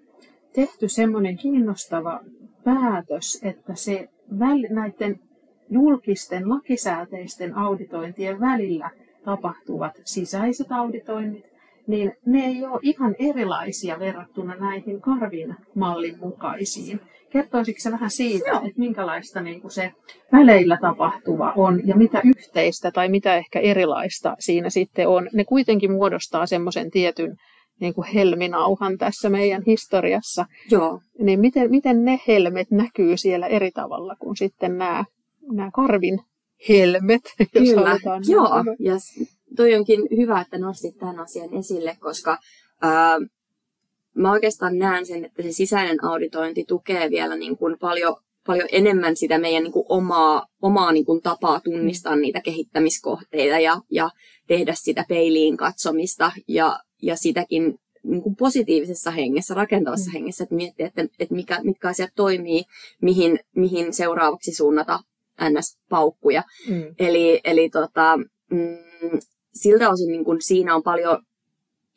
tehty 0.52 0.88
semmoinen 0.88 1.36
kiinnostava 1.36 2.20
päätös, 2.64 3.40
että 3.42 3.74
se 3.74 4.08
väl, 4.38 4.66
näiden 4.70 5.20
julkisten 5.70 6.48
lakisääteisten 6.48 7.56
auditointien 7.56 8.40
välillä 8.40 8.90
tapahtuvat 9.24 10.00
sisäiset 10.04 10.72
auditoinnit, 10.72 11.52
niin 11.86 12.12
ne 12.26 12.46
ei 12.46 12.66
ole 12.66 12.80
ihan 12.82 13.16
erilaisia 13.18 13.98
verrattuna 13.98 14.54
näihin 14.54 15.00
Karvin 15.00 15.54
mallin 15.74 16.18
mukaisiin. 16.20 17.00
Kertoisitko 17.30 17.80
se 17.80 17.90
vähän 17.90 18.10
siitä, 18.10 18.48
Joo. 18.48 18.56
että 18.56 18.78
minkälaista 18.78 19.40
niin 19.40 19.60
kuin 19.60 19.70
se 19.70 19.92
väleillä 20.32 20.78
tapahtuva 20.80 21.52
on 21.56 21.80
ja 21.84 21.96
mitä 21.96 22.20
yhteistä 22.24 22.90
tai 22.90 23.08
mitä 23.08 23.36
ehkä 23.36 23.60
erilaista 23.60 24.36
siinä 24.38 24.70
sitten 24.70 25.08
on. 25.08 25.28
Ne 25.32 25.44
kuitenkin 25.44 25.92
muodostaa 25.92 26.46
semmoisen 26.46 26.90
tietyn 26.90 27.36
niin 27.80 27.94
kuin 27.94 28.08
helminauhan 28.08 28.98
tässä 28.98 29.28
meidän 29.28 29.62
historiassa. 29.66 30.46
Joo. 30.70 31.00
Niin 31.18 31.40
miten, 31.40 31.70
miten 31.70 32.04
ne 32.04 32.20
helmet 32.28 32.70
näkyy 32.70 33.16
siellä 33.16 33.46
eri 33.46 33.70
tavalla 33.70 34.16
kuin 34.18 34.36
sitten 34.36 34.78
nämä, 34.78 35.04
nämä 35.52 35.70
karvin 35.70 36.20
helmet, 36.68 37.22
jos 37.54 37.68
Kyllä, 37.68 37.98
joo. 38.28 38.64
Ja 38.78 38.94
toi 39.56 39.74
onkin 39.74 40.00
hyvä, 40.16 40.40
että 40.40 40.58
nostit 40.58 40.98
tämän 40.98 41.20
asian 41.20 41.54
esille, 41.54 41.96
koska 42.00 42.38
ää, 42.82 43.18
mä 44.18 44.32
oikeastaan 44.32 44.78
näen 44.78 45.06
sen, 45.06 45.24
että 45.24 45.42
se 45.42 45.52
sisäinen 45.52 46.04
auditointi 46.04 46.64
tukee 46.68 47.10
vielä 47.10 47.36
niin 47.36 47.56
kuin 47.56 47.78
paljon, 47.78 48.16
paljon 48.46 48.68
enemmän 48.72 49.16
sitä 49.16 49.38
meidän 49.38 49.62
niin 49.62 49.72
kuin 49.72 49.86
omaa, 49.88 50.46
omaa 50.62 50.92
niin 50.92 51.04
kuin 51.04 51.22
tapaa 51.22 51.60
tunnistaa 51.60 52.16
mm. 52.16 52.22
niitä 52.22 52.40
kehittämiskohteita 52.40 53.58
ja, 53.58 53.80
ja 53.90 54.10
tehdä 54.46 54.74
sitä 54.76 55.04
peiliin 55.08 55.56
katsomista 55.56 56.32
ja, 56.48 56.80
ja 57.02 57.16
sitäkin 57.16 57.78
niin 58.02 58.22
kuin 58.22 58.36
positiivisessa 58.36 59.10
hengessä, 59.10 59.54
rakentavassa 59.54 60.10
mm. 60.10 60.12
hengessä, 60.12 60.44
että 60.44 60.54
miettiä, 60.54 60.86
että, 60.86 61.06
että 61.18 61.34
mikä, 61.34 61.60
mitkä 61.62 61.88
asiat 61.88 62.10
toimii, 62.16 62.62
mihin, 63.02 63.38
mihin 63.56 63.92
seuraavaksi 63.92 64.54
suunnata 64.54 65.00
NS-paukkuja. 65.40 66.42
Mm. 66.68 66.94
Eli, 66.98 67.40
eli 67.44 67.70
tota, 67.70 68.16
mm, 68.50 68.78
siltä 69.54 69.90
osin 69.90 70.12
niin 70.12 70.24
kun 70.24 70.36
siinä 70.40 70.74
on 70.74 70.82
paljon 70.82 71.22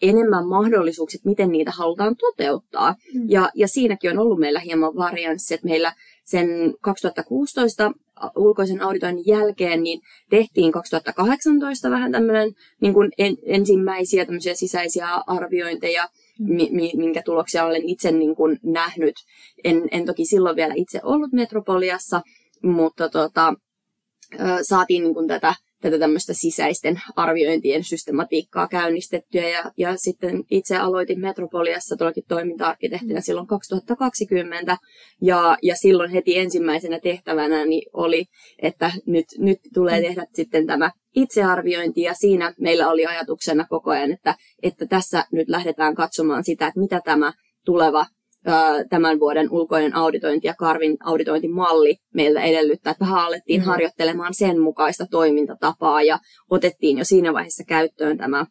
enemmän 0.02 0.48
mahdollisuuksia, 0.48 1.22
miten 1.26 1.52
niitä 1.52 1.72
halutaan 1.72 2.16
toteuttaa. 2.16 2.96
Mm. 3.14 3.26
Ja, 3.30 3.50
ja 3.56 3.68
siinäkin 3.68 4.12
on 4.12 4.20
ollut 4.20 4.40
meillä 4.40 4.60
hieman 4.60 4.96
varianssi, 4.96 5.54
että 5.54 5.68
meillä 5.68 5.94
sen 6.24 6.48
2016 6.82 7.92
ulkoisen 8.36 8.82
auditoinnin 8.82 9.28
jälkeen 9.28 9.84
niin 9.84 10.02
tehtiin 10.30 10.72
2018 10.72 11.90
vähän 11.90 12.12
tämmöinen 12.12 12.52
niin 12.82 12.94
kuin 12.94 13.12
en, 13.18 13.38
ensimmäisiä 13.46 14.26
tämmöisiä 14.26 14.56
sisäisiä 14.56 15.08
arviointeja, 15.28 16.08
mm. 16.40 16.56
mi, 16.56 16.92
minkä 16.96 17.22
tuloksia 17.26 17.66
olen 17.66 17.90
itse 17.90 18.12
niin 18.12 18.36
kuin 18.36 18.60
nähnyt. 18.64 19.16
En, 19.64 19.88
en 19.92 20.06
toki 20.06 20.26
silloin 20.26 20.56
vielä 20.56 20.74
itse 20.78 21.00
ollut 21.04 21.32
Metropoliassa, 21.34 22.22
mutta 22.64 23.10
tota, 23.10 23.54
saatiin 24.62 25.04
niin 25.04 25.14
kuin 25.14 25.28
tätä 25.28 25.56
tätä 25.82 26.00
tämmöistä 26.00 26.34
sisäisten 26.34 27.02
arviointien 27.16 27.84
systematiikkaa 27.84 28.68
käynnistettyä. 28.68 29.50
Ja, 29.50 29.72
ja 29.78 29.98
sitten 29.98 30.44
itse 30.52 30.78
aloitin 30.78 31.20
Metropoliassa 31.20 31.96
tuollakin 31.98 32.24
toiminta-arkkitehtinä 32.28 33.20
mm. 33.20 33.24
silloin 33.24 33.48
2020. 33.48 34.78
Ja, 35.22 35.58
ja 35.64 35.76
silloin 35.76 36.12
heti 36.12 36.38
ensimmäisenä 36.38 37.00
tehtävänä 37.00 37.66
niin 37.66 37.90
oli, 37.94 38.26
että 38.62 38.92
nyt, 39.06 39.26
nyt 39.38 39.58
tulee 39.74 40.00
mm. 40.00 40.06
tehdä 40.06 40.26
sitten 40.34 40.68
tämä 40.68 40.92
itsearviointi. 41.16 42.02
Ja 42.02 42.14
siinä 42.14 42.54
meillä 42.60 42.90
oli 42.90 43.06
ajatuksena 43.06 43.66
koko 43.70 43.92
ajan, 43.92 44.12
että, 44.12 44.36
että 44.64 44.86
tässä 44.86 45.26
nyt 45.32 45.50
lähdetään 45.50 45.96
katsomaan 45.96 46.44
sitä, 46.44 46.68
että 46.68 46.80
mitä 46.80 47.02
tämä 47.06 47.34
tuleva 47.66 48.06
tämän 48.90 49.20
vuoden 49.20 49.52
ulkoinen 49.52 49.96
auditointi 49.96 50.48
ja 50.48 50.54
Karvin 50.60 50.98
auditointimalli 51.04 51.96
meiltä 52.14 52.42
edellyttää, 52.42 52.92
että 52.92 53.06
vähän 53.06 53.26
alettiin 53.26 53.62
mm. 53.62 53.66
harjoittelemaan 53.66 54.34
sen 54.34 54.62
mukaista 54.62 55.06
toimintatapaa 55.12 56.02
ja 56.02 56.20
otettiin 56.50 56.98
jo 56.98 57.06
siinä 57.06 57.34
vaiheessa 57.34 57.64
käyttöön 57.68 58.18
tämä 58.18 58.46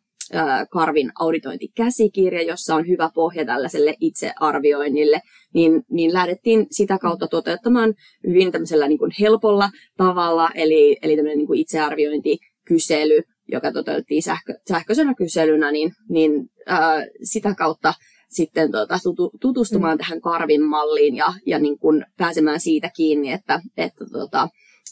Karvin 0.70 1.12
auditointikäsikirja, 1.20 2.42
jossa 2.42 2.74
on 2.74 2.88
hyvä 2.88 3.10
pohja 3.14 3.44
tällaiselle 3.44 3.94
itsearvioinnille, 4.00 5.20
niin, 5.54 5.82
niin 5.90 6.12
lähdettiin 6.12 6.66
sitä 6.70 6.98
kautta 6.98 7.28
toteuttamaan 7.28 7.94
hyvin 8.26 8.52
tämmöisellä 8.52 8.88
niin 8.88 8.98
kuin 8.98 9.10
helpolla 9.20 9.70
tavalla, 9.96 10.50
eli, 10.54 10.96
eli 11.02 11.16
tämmöinen 11.16 11.38
niin 11.38 11.46
kuin 11.46 11.60
itsearviointikysely, 11.60 13.22
joka 13.48 13.72
toteutettiin 13.72 14.22
sähkö, 14.22 14.54
sähköisenä 14.68 15.14
kyselynä, 15.14 15.70
niin, 15.70 15.92
niin 16.08 16.32
ää, 16.66 17.06
sitä 17.22 17.54
kautta 17.54 17.94
sitten 18.30 18.72
tuota, 18.72 18.98
tutustumaan 19.40 19.96
mm. 19.96 19.98
tähän 19.98 20.20
Karvin 20.20 20.62
malliin 20.62 21.16
ja, 21.16 21.32
ja 21.46 21.58
niin 21.58 21.78
kuin 21.78 22.06
pääsemään 22.16 22.60
siitä 22.60 22.90
kiinni, 22.96 23.32
että, 23.32 23.60
että 23.76 24.04
tuota, 24.12 24.48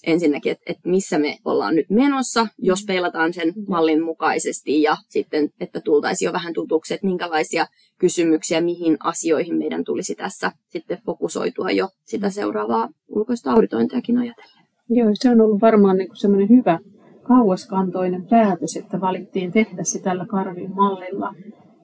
ensinnäkin, 0.07 0.53
että, 0.53 0.65
että 0.67 0.89
missä 0.89 1.19
me 1.19 1.39
ollaan 1.45 1.75
nyt 1.75 1.91
menossa, 1.91 2.47
jos 2.59 2.83
mm. 2.83 2.87
peilataan 2.87 3.33
sen 3.33 3.49
mm. 3.49 3.65
mallin 3.69 4.03
mukaisesti 4.03 4.83
ja 4.83 4.97
sitten, 5.09 5.51
että 5.61 5.81
tultaisiin 5.81 6.27
jo 6.27 6.33
vähän 6.33 6.55
tutuksi, 6.55 6.95
että 6.95 7.07
minkälaisia 7.07 7.67
kysymyksiä, 7.99 8.61
mihin 8.61 8.97
asioihin 9.01 9.57
meidän 9.57 9.85
tulisi 9.85 10.15
tässä 10.15 10.53
sitten 10.69 10.99
fokusoitua 11.07 11.71
jo 11.71 11.89
sitä 12.05 12.31
seuraavaa 12.31 12.89
ulkoista 13.09 13.53
auditointiakin 13.53 14.19
ajatellen. 14.19 14.65
Joo, 14.91 15.11
se 15.15 15.31
on 15.31 15.41
ollut 15.41 15.61
varmaan 15.61 15.97
niin 15.97 16.09
semmoinen 16.15 16.49
hyvä 16.49 16.79
kauaskantoinen 17.23 18.27
päätös, 18.27 18.77
että 18.77 19.01
valittiin 19.01 19.53
tehdä 19.53 19.85
se 19.85 19.99
tällä 20.03 20.27
Karvin 20.27 20.75
mallilla 20.75 21.35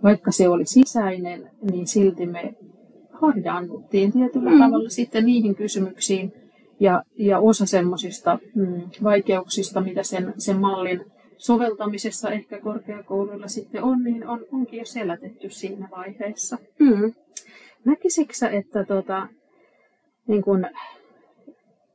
vaikka 0.04 0.30
se 0.30 0.49
oli 0.49 0.66
sisäinen, 0.66 1.50
niin 1.70 1.87
silti 1.87 2.26
me 2.26 2.54
harjaannuttiin 3.12 4.12
tietyllä 4.12 4.50
mm. 4.50 4.58
tavalla 4.58 4.88
sitten 4.88 5.26
niihin 5.26 5.54
kysymyksiin. 5.54 6.32
Ja, 6.80 7.02
ja 7.18 7.38
osa 7.38 7.66
semmoisista 7.66 8.38
mm, 8.54 8.82
vaikeuksista, 9.02 9.80
mitä 9.80 10.02
sen, 10.02 10.34
sen 10.38 10.56
mallin 10.56 11.04
soveltamisessa 11.37 12.30
ehkä 12.30 12.61
korkeakouluilla 12.61 13.49
sitten 13.49 13.82
on, 13.82 14.04
niin 14.04 14.28
on, 14.28 14.46
onkin 14.52 14.78
jo 14.78 14.84
selätetty 14.84 15.50
siinä 15.50 15.88
vaiheessa. 15.90 16.58
Mm. 16.78 17.12
Näkisitkö 17.84 18.49
että 18.50 18.84
tota, 18.84 19.28
niin 20.28 20.42
kun, 20.42 20.66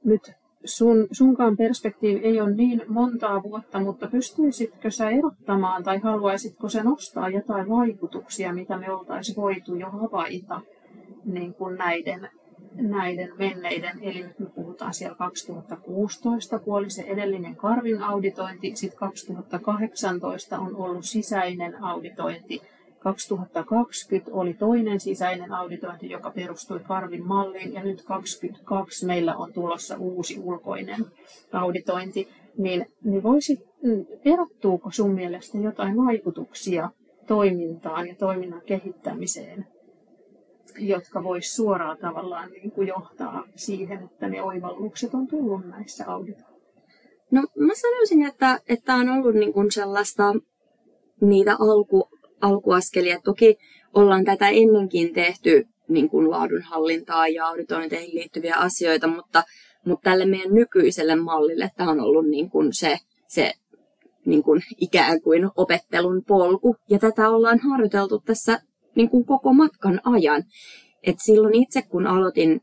nyt 0.03 0.31
sun, 0.65 1.07
sunkaan 1.11 1.57
perspektiivi 1.57 2.19
ei 2.19 2.41
ole 2.41 2.55
niin 2.55 2.81
montaa 2.87 3.43
vuotta, 3.43 3.79
mutta 3.79 4.07
pystyisitkö 4.07 4.91
sä 4.91 5.09
erottamaan 5.09 5.83
tai 5.83 5.99
haluaisitko 5.99 6.69
se 6.69 6.83
nostaa 6.83 7.29
jotain 7.29 7.69
vaikutuksia, 7.69 8.53
mitä 8.53 8.77
me 8.77 8.91
oltaisiin 8.91 9.35
voitu 9.35 9.75
jo 9.75 9.89
havaita 9.89 10.61
niin 11.25 11.53
kuin 11.53 11.75
näiden, 11.75 12.29
näiden 12.75 13.31
menneiden, 13.37 13.99
eli 14.01 14.23
nyt 14.23 14.39
me 14.39 14.45
puhutaan 14.45 14.93
siellä 14.93 15.15
2016, 15.15 16.59
kun 16.59 16.77
oli 16.77 16.89
se 16.89 17.01
edellinen 17.01 17.55
Karvin 17.55 18.03
auditointi, 18.03 18.75
sitten 18.75 18.99
2018 18.99 20.59
on 20.59 20.75
ollut 20.75 21.05
sisäinen 21.05 21.83
auditointi, 21.83 22.61
2020 22.99 24.31
oli 24.33 24.53
toinen 24.53 24.99
sisäinen 24.99 25.53
auditointi, 25.53 26.09
joka 26.09 26.31
perustui 26.31 26.79
Karvin 26.79 27.27
malliin, 27.27 27.73
ja 27.73 27.83
nyt 27.83 28.03
2022 28.03 29.05
meillä 29.05 29.35
on 29.35 29.53
tulossa 29.53 29.97
uusi 29.97 30.39
ulkoinen 30.39 31.05
auditointi. 31.53 32.27
Niin, 32.57 32.85
niin 33.03 33.23
voisit, 33.23 33.59
mm, 33.83 34.05
erottuuko 34.25 34.91
sun 34.91 35.11
mielestä 35.11 35.57
jotain 35.57 35.97
vaikutuksia 35.97 36.89
toimintaan 37.27 38.07
ja 38.07 38.15
toiminnan 38.15 38.61
kehittämiseen, 38.65 39.67
jotka 40.77 41.23
vois 41.23 41.55
suoraan 41.55 41.97
tavallaan 41.97 42.49
niin 42.49 42.71
kuin 42.71 42.87
johtaa 42.87 43.43
siihen, 43.55 44.03
että 44.03 44.29
ne 44.29 44.43
oivallukset 44.43 45.13
on 45.13 45.27
tullut 45.27 45.65
näissä 45.65 46.03
auditoissa? 46.07 46.49
No 47.31 47.41
mä 47.41 47.73
sanoisin, 47.75 48.25
että, 48.25 48.59
että 48.69 48.95
on 48.95 49.09
ollut 49.09 49.35
niin 49.35 49.53
kuin 49.53 49.71
sellaista 49.71 50.23
niitä 51.21 51.55
alku, 51.59 52.09
alkuaskelia. 52.41 53.19
Toki 53.23 53.57
ollaan 53.93 54.25
tätä 54.25 54.49
ennenkin 54.49 55.13
tehty 55.13 55.67
niin 55.87 56.09
kuin 56.09 56.29
laadunhallintaa 56.29 57.27
ja 57.27 57.45
auditointeihin 57.47 58.15
liittyviä 58.15 58.55
asioita, 58.55 59.07
mutta, 59.07 59.43
mutta 59.85 60.09
tälle 60.09 60.25
meidän 60.25 60.53
nykyiselle 60.53 61.15
mallille 61.15 61.71
tämä 61.77 61.91
on 61.91 61.99
ollut 61.99 62.27
niin 62.27 62.49
kuin 62.49 62.73
se, 62.73 62.97
se 63.27 63.53
niin 64.25 64.43
kuin 64.43 64.61
ikään 64.77 65.21
kuin 65.21 65.49
opettelun 65.55 66.23
polku. 66.27 66.75
Ja 66.89 66.99
tätä 66.99 67.29
ollaan 67.29 67.59
harjoiteltu 67.59 68.19
tässä 68.25 68.61
niin 68.95 69.09
kuin 69.09 69.25
koko 69.25 69.53
matkan 69.53 70.01
ajan. 70.03 70.43
Et 71.03 71.15
silloin 71.25 71.55
itse 71.55 71.81
kun 71.81 72.07
aloitin, 72.07 72.61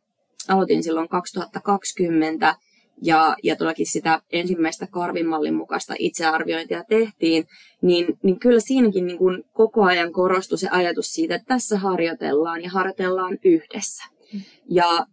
aloitin 0.48 0.82
silloin 0.82 1.08
2020, 1.08 2.54
ja, 3.02 3.36
ja 3.42 3.56
todellakin 3.56 3.86
sitä 3.86 4.22
ensimmäistä 4.32 4.86
karvimallin 4.90 5.54
mukaista 5.54 5.94
itsearviointia 5.98 6.84
tehtiin, 6.88 7.44
niin, 7.82 8.06
niin 8.22 8.38
kyllä 8.38 8.60
siinäkin 8.60 9.06
niin 9.06 9.18
kuin 9.18 9.44
koko 9.52 9.82
ajan 9.84 10.12
korostui 10.12 10.58
se 10.58 10.68
ajatus 10.68 11.06
siitä, 11.06 11.34
että 11.34 11.46
tässä 11.48 11.78
harjoitellaan 11.78 12.62
ja 12.62 12.70
harjoitellaan 12.70 13.38
yhdessä. 13.44 14.04
Ja 14.70 15.06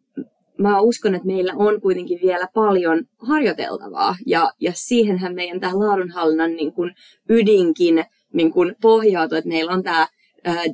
mä 0.58 0.80
uskon, 0.80 1.16
että 1.16 1.28
meillä 1.28 1.54
on 1.56 1.82
kuitenkin 1.82 2.20
vielä 2.22 2.48
paljon 2.54 3.04
harjoiteltavaa, 3.18 4.16
ja, 4.26 4.52
ja 4.60 4.72
siihenhän 4.76 5.36
meidän 5.36 5.60
tämä 5.60 5.80
laadunhallinnan 5.80 6.56
niin 6.56 6.74
kuin 6.74 6.92
ydinkin 7.30 8.06
niin 8.34 8.52
kuin 8.52 8.76
pohjautuu, 8.82 9.38
että 9.38 9.48
meillä 9.48 9.72
on 9.72 9.84
tämä 9.84 10.08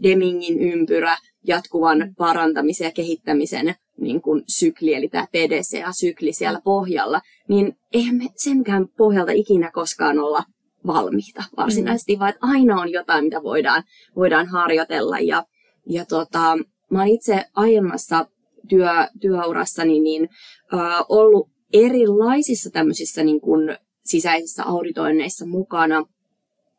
Demingin 0.04 0.60
ympyrä, 0.60 1.18
jatkuvan 1.48 2.13
parantamisen 2.18 2.86
ja 2.86 2.92
kehittämisen 2.92 3.75
niin 4.01 4.22
kuin 4.22 4.44
sykli, 4.48 4.94
eli 4.94 5.08
tämä 5.10 5.27
PDCA-sykli 5.32 6.34
siellä 6.34 6.62
pohjalla, 6.63 7.22
niin 7.48 7.75
eihän 7.94 8.15
me 8.15 8.25
senkään 8.36 8.88
pohjalta 8.98 9.32
ikinä 9.32 9.72
koskaan 9.72 10.20
olla 10.20 10.44
valmiita 10.88 11.44
varsinaisesti, 11.58 12.15
mm. 12.15 12.20
vaan 12.20 12.29
että 12.29 12.48
aina 12.48 12.82
on 12.82 12.91
jotain, 12.91 13.24
mitä 13.24 13.44
voidaan, 13.44 13.84
voidaan 14.15 14.48
harjoitella. 14.48 15.20
Ja, 15.20 15.44
ja 15.86 16.06
tota, 16.06 16.58
mä 16.91 17.00
oon 17.00 17.08
itse 17.08 17.46
aiemmassa 17.56 18.25
työ, 18.70 18.89
työurassani 19.22 20.00
niin 20.00 20.29
äh, 20.74 20.79
ollut 21.10 21.50
erilaisissa 21.74 22.70
tämmöisissä 22.70 23.24
niin 23.24 23.41
kuin 23.41 23.77
sisäisissä 24.06 24.63
auditoinneissa 24.63 25.46
mukana, 25.46 26.06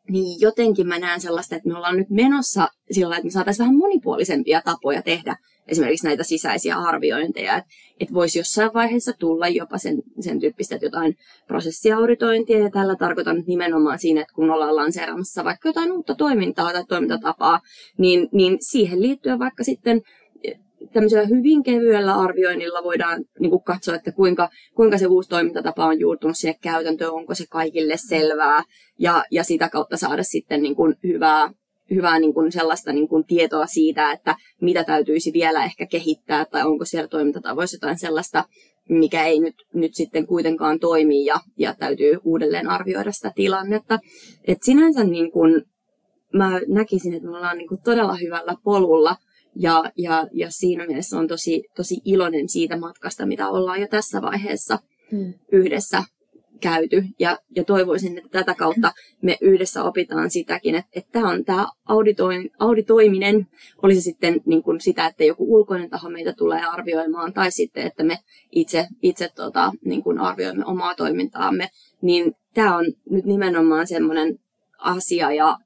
niin 0.09 0.41
jotenkin 0.41 0.87
mä 0.87 0.99
näen 0.99 1.21
sellaista, 1.21 1.55
että 1.55 1.69
me 1.69 1.75
ollaan 1.75 1.97
nyt 1.97 2.09
menossa 2.09 2.67
sillä 2.91 3.15
että 3.15 3.25
me 3.25 3.31
saataisiin 3.31 3.63
vähän 3.63 3.77
monipuolisempia 3.77 4.61
tapoja 4.65 5.01
tehdä 5.01 5.35
esimerkiksi 5.71 6.07
näitä 6.07 6.23
sisäisiä 6.23 6.77
arviointeja, 6.77 7.57
että, 7.57 7.69
että 7.99 8.13
voisi 8.13 8.39
jossain 8.39 8.73
vaiheessa 8.73 9.13
tulla 9.19 9.47
jopa 9.47 9.77
sen, 9.77 10.01
sen 10.19 10.39
tyyppistä, 10.39 10.75
että 10.75 10.85
jotain 10.85 11.17
prosessiauditointia, 11.47 12.59
ja 12.59 12.69
tällä 12.69 12.95
tarkoitan 12.95 13.43
nimenomaan 13.47 13.99
siinä, 13.99 14.21
että 14.21 14.33
kun 14.33 14.51
ollaan 14.51 14.75
lanseeraamassa 14.75 15.43
vaikka 15.43 15.69
jotain 15.69 15.91
uutta 15.91 16.15
toimintaa 16.15 16.73
tai 16.73 16.85
toimintatapaa, 16.85 17.59
niin, 17.97 18.29
niin 18.31 18.57
siihen 18.59 19.01
liittyen 19.01 19.39
vaikka 19.39 19.63
sitten 19.63 20.01
tämmöisellä 20.93 21.27
hyvin 21.27 21.63
kevyellä 21.63 22.15
arvioinnilla 22.15 22.83
voidaan 22.83 23.25
niin 23.39 23.49
kuin 23.49 23.63
katsoa, 23.63 23.95
että 23.95 24.11
kuinka, 24.11 24.49
kuinka 24.75 24.97
se 24.97 25.07
uusi 25.07 25.29
toimintatapa 25.29 25.85
on 25.85 25.99
juurtunut 25.99 26.37
sinne 26.37 26.55
käytäntöön, 26.61 27.13
onko 27.13 27.35
se 27.35 27.45
kaikille 27.49 27.97
selvää, 27.97 28.63
ja, 28.99 29.23
ja 29.31 29.43
sitä 29.43 29.69
kautta 29.69 29.97
saada 29.97 30.23
sitten 30.23 30.61
niin 30.61 30.75
kuin 30.75 30.95
hyvää, 31.03 31.49
hyvää 31.95 32.19
niin 32.19 32.33
kuin 32.33 32.51
sellaista 32.51 32.93
niin 32.93 33.07
kuin 33.07 33.25
tietoa 33.25 33.65
siitä, 33.65 34.11
että 34.11 34.35
mitä 34.61 34.83
täytyisi 34.83 35.33
vielä 35.33 35.65
ehkä 35.65 35.85
kehittää, 35.85 36.45
tai 36.45 36.63
onko 36.63 36.85
siellä 36.85 37.07
toimintatavoissa 37.07 37.75
jotain 37.75 37.99
sellaista, 37.99 38.45
mikä 38.89 39.25
ei 39.25 39.39
nyt, 39.39 39.55
nyt 39.73 39.95
sitten 39.95 40.27
kuitenkaan 40.27 40.79
toimi, 40.79 41.25
ja, 41.25 41.39
ja 41.57 41.75
täytyy 41.75 42.17
uudelleen 42.23 42.69
arvioida 42.69 43.11
sitä 43.11 43.31
tilannetta. 43.35 43.99
Et 44.47 44.57
sinänsä 44.63 45.03
niin 45.03 45.31
kuin, 45.31 45.63
mä 46.33 46.59
näkisin, 46.67 47.13
että 47.13 47.29
me 47.29 47.37
ollaan 47.37 47.57
niin 47.57 47.67
kuin 47.67 47.81
todella 47.83 48.15
hyvällä 48.15 48.55
polulla, 48.63 49.15
ja, 49.55 49.83
ja, 49.97 50.27
ja 50.33 50.47
siinä 50.49 50.87
mielessä 50.87 51.17
on 51.17 51.27
tosi, 51.27 51.63
tosi 51.75 51.95
iloinen 52.05 52.49
siitä 52.49 52.77
matkasta, 52.77 53.25
mitä 53.25 53.49
ollaan 53.49 53.81
jo 53.81 53.87
tässä 53.87 54.21
vaiheessa 54.21 54.79
mm. 55.11 55.33
yhdessä 55.51 56.03
käyty. 56.61 57.03
Ja, 57.19 57.37
ja 57.55 57.63
toivoisin, 57.63 58.17
että 58.17 58.29
tätä 58.29 58.55
kautta 58.55 58.93
me 59.21 59.37
yhdessä 59.41 59.83
opitaan 59.83 60.31
sitäkin, 60.31 60.75
että, 60.75 60.91
että 60.95 61.11
tämä 61.11 61.29
on 61.29 61.45
tämä 61.45 61.67
auditoin, 61.85 62.49
auditoiminen, 62.59 63.47
oli 63.83 63.95
se 63.95 64.01
sitten 64.01 64.41
niin 64.45 64.63
kuin 64.63 64.81
sitä, 64.81 65.05
että 65.05 65.23
joku 65.23 65.55
ulkoinen 65.55 65.89
taho 65.89 66.09
meitä 66.09 66.33
tulee 66.33 66.61
arvioimaan, 66.61 67.33
tai 67.33 67.51
sitten, 67.51 67.87
että 67.87 68.03
me 68.03 68.19
itse, 68.51 68.87
itse 69.01 69.29
tota, 69.35 69.71
niin 69.85 70.03
kuin 70.03 70.19
arvioimme 70.19 70.65
omaa 70.65 70.95
toimintaamme, 70.95 71.69
niin 72.01 72.35
tämä 72.53 72.77
on 72.77 72.85
nyt 73.09 73.25
nimenomaan 73.25 73.87
semmoinen 73.87 74.39
asia 74.77 75.31
ja 75.31 75.57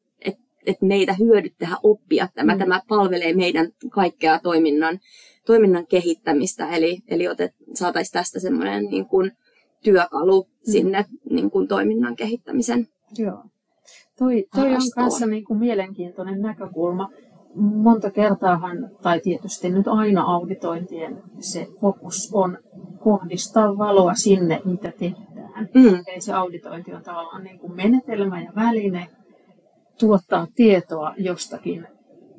että 0.65 0.85
meitä 0.85 1.13
hyödyttää 1.13 1.75
oppia 1.83 2.27
tämä. 2.35 2.53
Mm. 2.53 2.59
Tämä 2.59 2.81
palvelee 2.87 3.33
meidän 3.33 3.71
kaikkea 3.89 4.39
toiminnan, 4.39 4.99
toiminnan 5.45 5.87
kehittämistä, 5.87 6.69
eli, 6.69 6.99
eli 7.07 7.27
otet, 7.27 7.51
saataisiin 7.73 8.13
tästä 8.13 8.39
semmoinen 8.39 8.83
niin 8.85 9.05
kuin 9.05 9.31
työkalu 9.85 10.43
mm. 10.43 10.71
sinne 10.71 11.05
niin 11.29 11.51
kuin 11.51 11.67
toiminnan 11.67 12.15
kehittämisen 12.15 12.87
Joo. 13.17 13.43
Toi, 14.17 14.45
toi 14.55 14.73
on 14.73 14.81
kanssa 14.95 15.25
niin 15.25 15.45
kuin 15.45 15.59
mielenkiintoinen 15.59 16.41
näkökulma. 16.41 17.09
Monta 17.55 18.11
kertaahan, 18.11 18.89
tai 19.01 19.19
tietysti 19.19 19.69
nyt 19.69 19.87
aina 19.87 20.21
auditointien 20.21 21.23
se 21.39 21.67
fokus 21.81 22.29
on 22.33 22.57
kohdistaa 22.99 23.77
valoa 23.77 24.13
sinne, 24.13 24.61
mitä 24.65 24.91
tehdään. 24.99 25.69
Mm. 25.73 26.03
Eli 26.07 26.21
se 26.21 26.33
auditointi 26.33 26.93
on 26.93 27.03
tavallaan 27.03 27.43
niin 27.43 27.59
kuin 27.59 27.75
menetelmä 27.75 28.41
ja 28.41 28.51
väline, 28.55 29.07
tuottaa 29.99 30.47
tietoa 30.55 31.13
jostakin, 31.17 31.87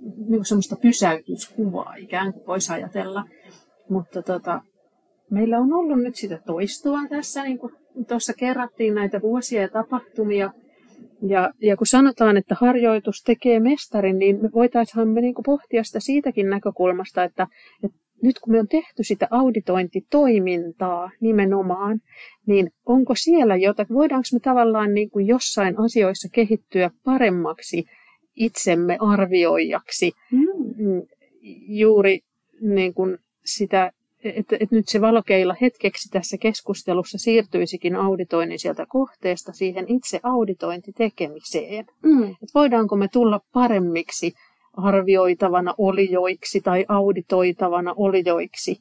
niin 0.00 0.28
kuin 0.28 0.44
semmoista 0.44 0.76
pysäytyskuvaa 0.76 1.94
ikään 1.94 2.32
kuin 2.32 2.46
voisi 2.46 2.72
ajatella. 2.72 3.24
Mutta 3.88 4.22
tota, 4.22 4.60
meillä 5.30 5.58
on 5.58 5.72
ollut 5.72 5.98
nyt 5.98 6.14
sitä 6.14 6.38
toistua 6.46 6.98
tässä, 7.08 7.42
niin 7.42 7.58
kuin 7.58 7.72
tuossa 8.08 8.32
kerrattiin 8.34 8.94
näitä 8.94 9.22
vuosia 9.22 9.62
ja 9.62 9.68
tapahtumia. 9.68 10.52
Ja, 11.22 11.50
ja 11.62 11.76
kun 11.76 11.86
sanotaan, 11.86 12.36
että 12.36 12.56
harjoitus 12.60 13.22
tekee 13.22 13.60
mestarin, 13.60 14.18
niin 14.18 14.42
me 14.42 14.48
voitaisiin 14.54 15.08
me 15.08 15.20
niin 15.20 15.34
pohtia 15.44 15.84
sitä 15.84 16.00
siitäkin 16.00 16.50
näkökulmasta, 16.50 17.24
että, 17.24 17.46
että 17.84 17.98
nyt 18.22 18.38
kun 18.38 18.52
me 18.52 18.60
on 18.60 18.68
tehty 18.68 19.02
sitä 19.02 19.28
auditointitoimintaa 19.30 21.10
nimenomaan, 21.20 22.00
niin 22.46 22.70
onko 22.86 23.14
siellä 23.16 23.56
jotain, 23.56 23.88
voidaanko 23.92 24.26
me 24.32 24.40
tavallaan 24.40 24.94
niin 24.94 25.10
kuin 25.10 25.26
jossain 25.26 25.78
asioissa 25.78 26.28
kehittyä 26.32 26.90
paremmaksi 27.04 27.84
itsemme 28.36 28.98
arvioijaksi 29.00 30.12
mm. 30.32 31.02
juuri 31.68 32.20
niin 32.60 32.94
kuin 32.94 33.18
sitä, 33.44 33.92
että, 34.34 34.56
että 34.60 34.76
nyt 34.76 34.88
se 34.88 35.00
valokeilla 35.00 35.56
hetkeksi 35.60 36.08
tässä 36.08 36.36
keskustelussa 36.38 37.18
siirtyisikin 37.18 37.96
auditoinnin 37.96 38.58
sieltä 38.58 38.86
kohteesta 38.88 39.52
siihen 39.52 39.84
itse 39.88 40.20
auditointitekemiseen. 40.22 41.86
Mm. 42.02 42.22
Että 42.22 42.54
voidaanko 42.54 42.96
me 42.96 43.08
tulla 43.08 43.40
paremmiksi 43.52 44.32
arvioitavana 44.76 45.74
olijoiksi 45.78 46.60
tai 46.60 46.84
auditoitavana 46.88 47.94
olijoiksi. 47.96 48.76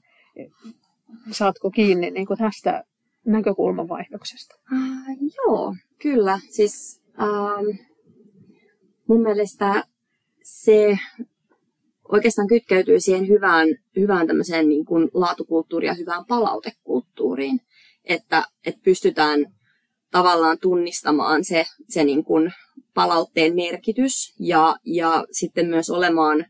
Saatko 1.31 1.71
kiinni 1.71 2.12
niin 2.12 2.25
kuin 2.25 2.38
tästä 2.38 2.84
näkökulmavaihdoksesta? 3.25 4.55
Uh, 4.71 5.31
joo, 5.38 5.75
kyllä. 6.01 6.39
Siis 6.49 7.01
uh, 7.21 7.75
mun 9.08 9.21
mielestä 9.21 9.84
se 10.43 10.97
oikeastaan 12.12 12.48
kytkeytyy 12.48 13.00
siihen 13.00 13.28
hyvään, 13.28 13.68
hyvään 13.96 14.28
tämmöiseen 14.28 14.70
niin 14.70 14.86
kuin 14.86 15.10
laatukulttuuriin 15.13 15.88
ja 15.88 15.94
hyvään 15.94 16.26
palautekulttuuriin, 16.26 17.62
että, 18.04 18.44
että 18.65 18.82
pystytään 18.84 19.46
tavallaan 20.12 20.60
tunnistamaan 20.60 21.46
se, 21.46 21.65
se 21.89 22.04
niin 22.04 22.24
kuin 22.24 22.54
palautteen 22.94 23.56
merkitys 23.56 24.36
ja, 24.39 24.76
ja 24.86 25.26
sitten 25.32 25.68
myös 25.68 25.89
olemaan 25.89 26.46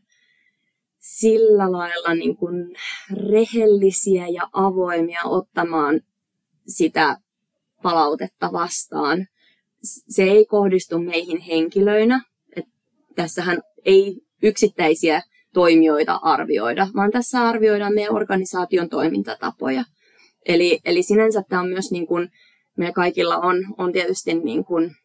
sillä 0.98 1.72
lailla 1.72 2.14
niin 2.14 2.36
kuin 2.36 2.76
rehellisiä 3.30 4.28
ja 4.28 4.48
avoimia 4.52 5.20
ottamaan 5.24 6.00
sitä 6.66 7.16
palautetta 7.82 8.52
vastaan. 8.52 9.26
Se 10.08 10.22
ei 10.22 10.46
kohdistu 10.46 10.98
meihin 10.98 11.38
henkilöinä. 11.38 12.20
että 12.56 12.70
tässähän 13.14 13.62
ei 13.84 14.20
yksittäisiä 14.42 15.22
toimijoita 15.56 16.20
arvioida, 16.22 16.88
vaan 16.94 17.10
tässä 17.10 17.48
arvioidaan 17.48 17.94
meidän 17.94 18.14
organisaation 18.14 18.88
toimintatapoja. 18.88 19.84
Eli, 20.46 20.80
eli 20.84 21.02
sinänsä 21.02 21.42
tämä 21.48 21.62
on 21.62 21.68
myös 21.68 21.90
niin 21.90 22.06
kuin, 22.06 22.28
meillä 22.76 22.92
kaikilla 22.92 23.36
on, 23.36 23.56
on 23.78 23.92
tietysti 23.92 24.34
niin 24.34 24.64
kuin 24.64 24.96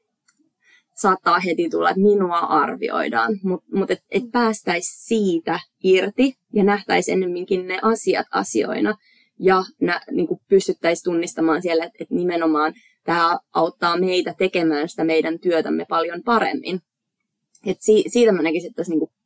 saattaa 0.96 1.40
heti 1.40 1.70
tulla, 1.70 1.90
että 1.90 2.02
minua 2.02 2.38
arvioidaan, 2.38 3.40
mutta 3.44 3.66
mut 3.74 3.92
et, 3.92 4.04
et 4.12 4.24
päästäisi 4.32 5.08
siitä 5.08 5.60
irti 5.84 6.36
ja 6.54 6.64
nähtäisi 6.64 7.12
ennemminkin 7.12 7.68
ne 7.68 7.80
asiat 7.82 8.28
asioina 8.32 8.96
ja 9.40 9.64
nä, 9.82 10.02
niin 10.12 10.28
pystyttäisiin 10.50 11.04
tunnistamaan 11.04 11.62
siellä, 11.62 11.86
että, 11.86 11.98
et 12.00 12.10
nimenomaan 12.10 12.74
tämä 13.04 13.40
auttaa 13.54 14.00
meitä 14.00 14.34
tekemään 14.38 14.90
sitä 14.90 15.04
meidän 15.04 15.40
työtämme 15.40 15.86
paljon 15.90 16.24
paremmin. 16.24 16.82
Et 17.66 17.78
si, 17.80 18.04
siitä 18.08 18.32
mä 18.32 18.42
näkisin, 18.42 18.70
että 18.70 18.78
tässä 18.78 18.94
niin 18.94 19.21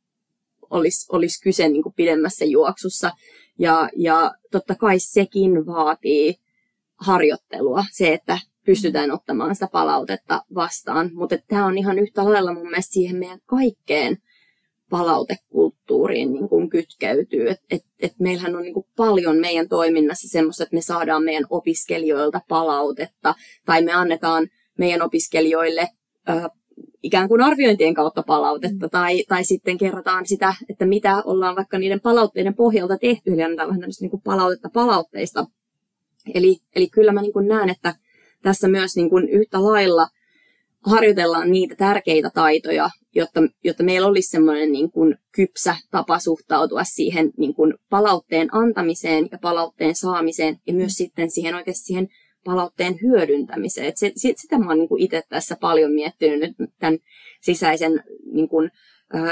olisi, 0.70 1.06
olisi 1.12 1.42
kyse 1.42 1.68
niin 1.68 1.82
pidemmässä 1.96 2.44
juoksussa. 2.44 3.10
Ja, 3.58 3.88
ja 3.96 4.34
totta 4.50 4.74
kai 4.74 4.98
sekin 4.98 5.66
vaatii 5.66 6.34
harjoittelua, 6.96 7.84
se, 7.92 8.12
että 8.12 8.38
pystytään 8.66 9.10
ottamaan 9.10 9.54
sitä 9.54 9.68
palautetta 9.72 10.42
vastaan. 10.54 11.10
Mutta 11.14 11.38
tämä 11.48 11.66
on 11.66 11.78
ihan 11.78 11.98
yhtä 11.98 12.24
lailla 12.24 12.54
mun 12.54 12.68
mielestä 12.68 12.92
siihen 12.92 13.16
meidän 13.16 13.40
kaikkeen 13.46 14.16
palautekulttuuriin 14.90 16.32
niin 16.32 16.48
kuin 16.48 16.70
kytkeytyy. 16.70 17.50
Et, 17.50 17.60
et, 17.70 17.82
et 17.98 18.12
meillähän 18.18 18.56
on 18.56 18.62
niin 18.62 18.74
kuin 18.74 18.86
paljon 18.96 19.36
meidän 19.36 19.68
toiminnassa 19.68 20.28
semmoista, 20.28 20.62
että 20.62 20.76
me 20.76 20.80
saadaan 20.80 21.22
meidän 21.22 21.44
opiskelijoilta 21.50 22.40
palautetta 22.48 23.34
tai 23.66 23.82
me 23.82 23.92
annetaan 23.92 24.48
meidän 24.78 25.02
opiskelijoille 25.02 25.88
ikään 27.06 27.28
kuin 27.28 27.40
arviointien 27.40 27.94
kautta 27.94 28.22
palautetta 28.22 28.88
tai, 28.88 29.24
tai 29.28 29.44
sitten 29.44 29.78
kerrotaan 29.78 30.26
sitä, 30.26 30.54
että 30.68 30.86
mitä 30.86 31.22
ollaan 31.24 31.56
vaikka 31.56 31.78
niiden 31.78 32.00
palautteiden 32.00 32.54
pohjalta 32.54 32.98
tehty, 32.98 33.32
eli 33.32 33.42
annetaan 33.42 33.68
vähän 33.68 33.80
tämmöistä 33.80 34.04
niin 34.04 34.10
kuin 34.10 34.22
palautetta 34.22 34.70
palautteista. 34.72 35.46
Eli, 36.34 36.56
eli 36.76 36.88
kyllä 36.88 37.12
mä 37.12 37.22
niin 37.22 37.32
kuin 37.32 37.48
näen, 37.48 37.70
että 37.70 37.94
tässä 38.42 38.68
myös 38.68 38.96
niin 38.96 39.10
kuin 39.10 39.28
yhtä 39.28 39.64
lailla 39.64 40.08
harjoitellaan 40.86 41.50
niitä 41.50 41.74
tärkeitä 41.74 42.30
taitoja, 42.34 42.90
jotta, 43.14 43.40
jotta 43.64 43.82
meillä 43.82 44.08
olisi 44.08 44.30
semmoinen 44.30 44.72
niin 44.72 44.90
kuin 44.90 45.16
kypsä 45.32 45.76
tapa 45.90 46.18
suhtautua 46.18 46.84
siihen 46.84 47.30
niin 47.36 47.54
kuin 47.54 47.74
palautteen 47.90 48.48
antamiseen 48.52 49.28
ja 49.32 49.38
palautteen 49.38 49.94
saamiseen 49.94 50.58
ja 50.66 50.74
myös 50.74 50.92
sitten 50.92 51.30
siihen 51.30 51.54
oikeasti 51.54 51.84
siihen 51.84 52.08
palautteen 52.46 52.98
hyödyntämiseen. 53.02 53.86
Et 53.86 53.96
se, 53.96 54.12
sitä 54.16 54.58
mä 54.58 54.68
oon 54.68 54.78
niin 54.78 54.88
itse 54.98 55.22
tässä 55.28 55.56
paljon 55.60 55.92
miettinyt 55.92 56.40
nyt 56.58 56.70
tämän 56.78 56.98
sisäisen 57.40 58.02
niin 58.32 58.48
kuin, 58.48 58.70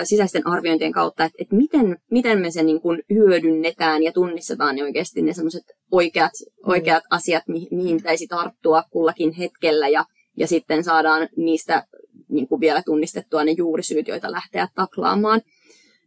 sisäisten 0.05 0.47
arviointien 0.47 0.93
kautta, 0.93 1.25
että, 1.25 1.37
että 1.43 1.57
miten, 1.57 1.99
miten 2.11 2.41
me 2.41 2.51
se 2.51 2.63
niin 2.63 2.81
kuin 2.81 3.03
hyödynnetään 3.11 4.03
ja 4.03 4.13
tunnistetaan 4.13 4.77
ne 4.77 4.83
oikeasti 4.83 5.23
ne 5.23 5.33
semmoiset 5.33 5.65
oikeat, 5.91 6.33
mm. 6.41 6.71
oikeat 6.71 7.03
asiat, 7.11 7.43
mi, 7.49 7.69
mihin 7.71 7.97
pitäisi 7.97 8.27
tarttua 8.27 8.83
kullakin 8.91 9.33
hetkellä 9.33 9.89
ja, 9.89 10.05
ja 10.37 10.47
sitten 10.47 10.85
saadaan 10.85 11.29
niistä 11.37 11.87
niin 12.29 12.49
kuin 12.49 12.61
vielä 12.61 12.83
tunnistettua 12.83 13.45
ne 13.45 13.55
juurisyyt, 13.57 14.09
joita 14.09 14.33
lähteä 14.33 14.69
taklaamaan. 14.75 15.41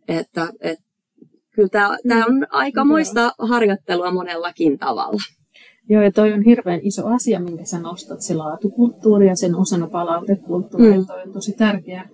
Että, 0.07 0.47
et, 0.61 0.79
kyllä 1.51 1.69
tämä, 1.69 1.97
tämä 2.07 2.25
on 2.25 2.47
aikamoista 2.49 3.31
harjoittelua 3.39 4.11
monellakin 4.11 4.77
tavalla. 4.77 5.21
Joo, 5.89 6.01
ja 6.01 6.11
toi 6.11 6.33
on 6.33 6.41
hirveän 6.41 6.79
iso 6.83 7.07
asia, 7.07 7.39
minkä 7.39 7.65
sä 7.65 7.79
nostat, 7.79 8.21
se 8.21 8.35
laatukulttuuri 8.35 9.27
ja 9.27 9.35
sen 9.35 9.55
osana 9.55 9.87
palautekulttuuri. 9.87 10.97
Mm. 10.97 11.05
Toi 11.05 11.21
on 11.21 11.33
tosi 11.33 11.53
tärkeä. 11.53 12.09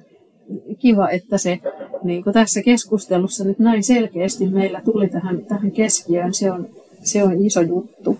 Kiva, 0.79 1.09
että 1.09 1.37
se 1.37 1.59
niin 2.03 2.23
kuin 2.23 2.33
tässä 2.33 2.61
keskustelussa 2.61 3.43
nyt 3.43 3.59
näin 3.59 3.83
selkeästi 3.83 4.49
meillä 4.49 4.81
tuli 4.81 5.09
tähän, 5.09 5.45
tähän 5.45 5.71
keskiöön. 5.71 6.33
Se 6.33 6.51
on, 6.51 6.67
se 7.03 7.23
on 7.23 7.45
iso 7.45 7.61
juttu 7.61 8.17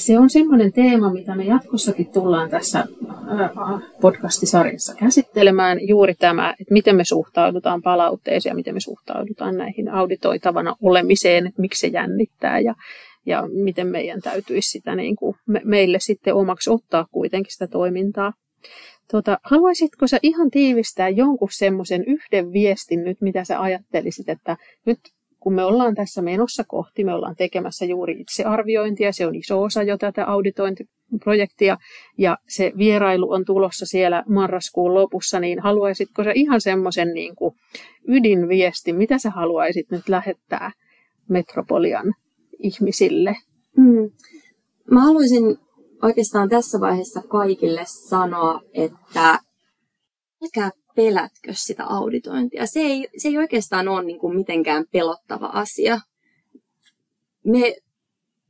se 0.00 0.18
on 0.18 0.30
semmoinen 0.30 0.72
teema, 0.72 1.12
mitä 1.12 1.34
me 1.34 1.44
jatkossakin 1.44 2.12
tullaan 2.12 2.50
tässä 2.50 2.84
podcastisarjassa 4.00 4.94
käsittelemään. 4.94 5.78
Juuri 5.88 6.14
tämä, 6.14 6.54
että 6.60 6.74
miten 6.74 6.96
me 6.96 7.04
suhtaudutaan 7.04 7.82
palautteeseen 7.82 8.50
ja 8.50 8.54
miten 8.54 8.74
me 8.74 8.80
suhtaudutaan 8.80 9.56
näihin 9.56 9.88
auditoitavana 9.88 10.74
olemiseen, 10.82 11.46
että 11.46 11.60
miksi 11.60 11.80
se 11.80 11.86
jännittää 11.86 12.60
ja, 12.60 12.74
ja 13.26 13.48
miten 13.52 13.86
meidän 13.86 14.20
täytyisi 14.20 14.70
sitä 14.70 14.94
niin 14.94 15.16
kuin 15.16 15.36
me, 15.46 15.60
meille 15.64 15.98
sitten 16.00 16.34
omaksi 16.34 16.70
ottaa 16.70 17.06
kuitenkin 17.10 17.52
sitä 17.52 17.66
toimintaa. 17.66 18.32
Tota, 19.10 19.38
haluaisitko 19.42 20.06
sä 20.06 20.18
ihan 20.22 20.50
tiivistää 20.50 21.08
jonkun 21.08 21.48
semmoisen 21.52 22.04
yhden 22.06 22.52
viestin 22.52 23.04
nyt, 23.04 23.20
mitä 23.20 23.44
sä 23.44 23.60
ajattelisit, 23.60 24.28
että 24.28 24.56
nyt 24.86 24.98
kun 25.40 25.54
me 25.54 25.64
ollaan 25.64 25.94
tässä 25.94 26.22
menossa 26.22 26.64
kohti, 26.68 27.04
me 27.04 27.14
ollaan 27.14 27.36
tekemässä 27.36 27.84
juuri 27.84 28.20
itsearviointia, 28.20 29.12
se 29.12 29.26
on 29.26 29.34
iso 29.34 29.62
osa 29.62 29.82
jo 29.82 29.98
tätä 29.98 30.24
auditointiprojektia, 30.24 31.76
ja 32.18 32.38
se 32.48 32.72
vierailu 32.78 33.32
on 33.32 33.44
tulossa 33.44 33.86
siellä 33.86 34.24
marraskuun 34.28 34.94
lopussa, 34.94 35.40
niin 35.40 35.60
haluaisitko 35.60 36.24
sä 36.24 36.32
ihan 36.34 36.60
semmoisen 36.60 37.14
niin 37.14 37.36
kuin 37.36 37.54
ydinviesti, 38.08 38.92
mitä 38.92 39.18
sä 39.18 39.30
haluaisit 39.30 39.90
nyt 39.90 40.08
lähettää 40.08 40.72
Metropolian 41.28 42.14
ihmisille? 42.62 43.36
Hmm. 43.76 44.10
Mä 44.90 45.00
haluaisin 45.00 45.58
oikeastaan 46.02 46.48
tässä 46.48 46.80
vaiheessa 46.80 47.22
kaikille 47.22 47.84
sanoa, 47.86 48.60
että 48.74 49.38
älkää 50.42 50.70
pelätkö 50.96 51.52
sitä 51.54 51.84
auditointia. 51.84 52.66
Se 52.66 52.80
ei, 52.80 53.08
se 53.16 53.28
ei 53.28 53.38
oikeastaan 53.38 53.88
ole 53.88 54.04
niin 54.04 54.18
kuin 54.18 54.36
mitenkään 54.36 54.84
pelottava 54.92 55.46
asia. 55.46 56.00
Me, 57.44 57.76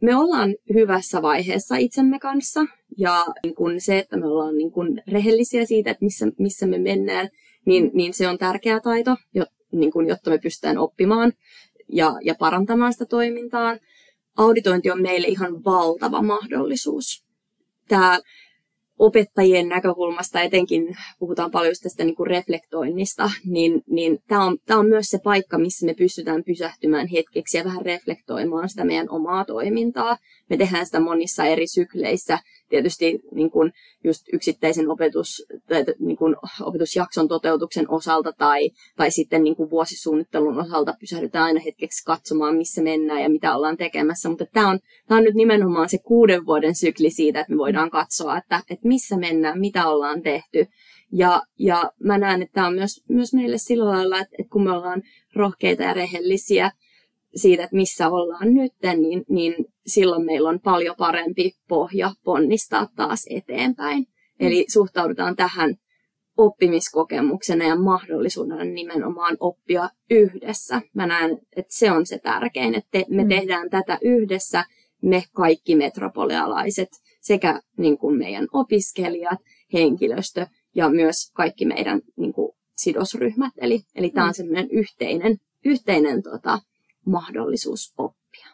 me 0.03 0.17
ollaan 0.17 0.55
hyvässä 0.75 1.23
vaiheessa 1.23 1.77
itsemme 1.77 2.19
kanssa 2.19 2.61
ja 2.99 3.27
niin 3.45 3.55
kuin 3.55 3.81
se, 3.81 3.99
että 3.99 4.17
me 4.17 4.27
ollaan 4.27 4.57
niin 4.57 4.73
kuin 4.73 5.03
rehellisiä 5.09 5.65
siitä, 5.65 5.91
että 5.91 6.05
missä, 6.05 6.27
missä 6.39 6.67
me 6.67 6.79
mennään, 6.79 7.29
niin, 7.67 7.91
niin 7.95 8.15
se 8.15 8.29
on 8.29 8.39
tärkeä 8.39 8.81
taito, 8.81 9.17
jo, 9.35 9.45
niin 9.73 9.93
kuin, 9.93 10.09
jotta 10.09 10.31
me 10.31 10.39
pystytään 10.39 10.79
oppimaan 10.79 11.33
ja, 11.93 12.15
ja 12.25 12.35
parantamaan 12.39 12.93
sitä 12.93 13.07
toimintaa. 13.07 13.77
Auditointi 14.41 14.91
on 14.91 15.03
meille 15.03 15.27
ihan 15.27 15.65
valtava 15.65 16.23
mahdollisuus. 16.23 17.25
Tämä 17.89 18.21
opettajien 18.99 19.69
näkökulmasta 19.69 20.41
etenkin 20.41 20.97
puhutaan 21.19 21.51
paljon 21.51 21.75
tästä 21.83 22.05
niin 22.05 22.15
kuin 22.15 22.27
reflektoinnista, 22.27 23.31
niin, 23.45 23.83
niin 23.87 24.19
tämä 24.27 24.45
on, 24.45 24.59
tämä 24.67 24.81
on 24.81 24.89
myös 24.89 25.07
se 25.07 25.19
paikka, 25.25 25.59
missä 25.59 25.87
me 25.87 25.95
pystytään 25.95 26.45
pysähtymään 26.45 27.07
hetkeksi 27.07 27.59
ja 27.59 27.65
vähän 27.65 27.85
reflektoimaan 27.85 28.69
sitä 28.69 28.85
meidän 28.85 29.11
omaa 29.11 29.45
toimintaa. 29.45 30.17
Me 30.51 30.57
tehdään 30.57 30.87
sitä 30.87 31.01
monissa 31.01 31.45
eri 31.45 31.67
sykleissä 31.67 32.39
tietysti 32.71 33.21
niin 33.35 33.51
kuin 33.51 33.73
just 34.05 34.27
yksittäisen 34.33 34.91
opetus, 34.91 35.47
tai 35.69 35.85
niin 35.99 36.17
kuin 36.17 36.37
opetusjakson 36.61 37.29
toteutuksen 37.29 37.91
osalta 37.91 38.33
tai, 38.33 38.71
tai 38.97 39.11
sitten 39.11 39.45
niin 39.45 39.57
kuin 39.57 39.71
vuosisuunnittelun 39.71 40.61
osalta 40.61 40.95
pysähdytään 41.01 41.45
aina 41.45 41.61
hetkeksi 41.61 42.05
katsomaan, 42.05 42.57
missä 42.57 42.83
mennään 42.83 43.23
ja 43.23 43.31
mitä 43.31 43.57
ollaan 43.57 43.77
tekemässä. 43.77 44.29
Mutta 44.29 44.47
tämä 44.53 44.71
on, 44.71 44.79
tämä 45.09 45.19
on 45.19 45.25
nyt 45.25 45.35
nimenomaan 45.35 45.89
se 45.89 45.99
kuuden 45.99 46.47
vuoden 46.47 46.75
sykli 46.75 47.11
siitä, 47.11 47.41
että 47.41 47.53
me 47.53 47.59
voidaan 47.59 47.91
katsoa, 47.91 48.39
että, 48.39 48.61
että 48.71 48.89
missä 48.89 49.17
mennään, 49.17 49.61
mitä 49.61 49.89
ollaan 49.89 50.23
tehty. 50.23 50.67
Ja, 51.13 51.43
ja 51.59 51.93
mä 52.05 52.19
näen, 52.19 52.43
että 52.43 52.55
tämä 52.55 52.67
on 52.67 52.75
myös, 52.75 53.03
myös 53.09 53.35
meille 53.35 53.59
sillä 53.59 53.85
lailla, 53.85 54.21
että, 54.21 54.37
että 54.39 54.51
kun 54.51 54.65
me 54.65 54.73
ollaan 54.73 55.03
rohkeita 55.35 55.83
ja 55.83 55.93
rehellisiä, 55.93 56.71
siitä, 57.37 57.65
että 57.65 57.77
missä 57.77 58.09
ollaan 58.09 58.55
nyt, 58.55 58.73
niin, 58.97 59.25
niin 59.29 59.55
silloin 59.87 60.25
meillä 60.25 60.49
on 60.49 60.61
paljon 60.61 60.95
parempi 60.99 61.53
pohja 61.69 62.13
ponnistaa 62.25 62.87
taas 62.97 63.27
eteenpäin. 63.31 63.99
Mm. 63.99 64.47
Eli 64.47 64.65
suhtaudutaan 64.69 65.37
tähän 65.37 65.75
oppimiskokemuksena 66.37 67.65
ja 67.65 67.77
mahdollisuudena 67.77 68.65
nimenomaan 68.65 69.37
oppia 69.41 69.89
yhdessä. 70.11 70.83
Mä 70.95 71.07
näen, 71.07 71.39
että 71.57 71.75
se 71.75 71.93
on 71.93 72.07
se 72.07 72.19
tärkein, 72.19 72.75
että 72.75 72.99
me 73.09 73.23
mm. 73.23 73.29
tehdään 73.29 73.71
tätä 73.71 73.99
yhdessä, 74.03 74.65
me 75.03 75.23
kaikki 75.33 75.77
metropolialaiset, 75.77 76.89
sekä 77.21 77.61
niin 77.79 77.99
kuin 77.99 78.19
meidän 78.19 78.47
opiskelijat, 78.53 79.39
henkilöstö 79.73 80.47
ja 80.75 80.89
myös 80.89 81.31
kaikki 81.35 81.65
meidän 81.65 82.01
niin 82.17 82.33
kuin, 82.33 82.53
sidosryhmät. 82.77 83.53
Eli, 83.57 83.81
eli 83.95 84.11
tämä 84.11 84.27
on 84.27 84.31
mm. 84.31 84.35
semmoinen 84.35 84.71
yhteinen, 84.71 85.37
yhteinen 85.65 86.23
tota, 86.23 86.59
mahdollisuus 87.07 87.95
oppia. 87.99 88.47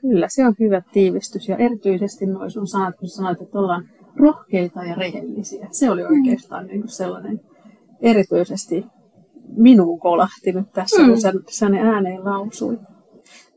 Kyllä, 0.00 0.26
se 0.28 0.46
on 0.46 0.54
hyvä 0.60 0.82
tiivistys 0.92 1.48
ja 1.48 1.56
erityisesti 1.56 2.26
noin 2.26 2.50
sun 2.50 2.66
sanat, 2.66 2.96
kun 2.96 3.08
sanoit, 3.08 3.42
että 3.42 3.58
ollaan 3.58 3.88
rohkeita 4.16 4.84
ja 4.84 4.94
rehellisiä. 4.94 5.68
Se 5.70 5.90
oli 5.90 6.02
mm. 6.02 6.08
oikeastaan 6.08 6.64
mm. 6.64 6.68
niin 6.68 6.80
kuin 6.80 6.90
sellainen 6.90 7.40
erityisesti 8.00 8.84
minuun 9.56 10.00
kolahti 10.00 10.52
nyt 10.52 10.72
tässä, 10.72 11.02
mm. 11.02 11.08
kun 11.08 11.20
sä, 11.20 11.32
sä 11.48 11.68
ne 11.68 11.80
ääneen 11.80 12.24
lausuit. 12.24 12.80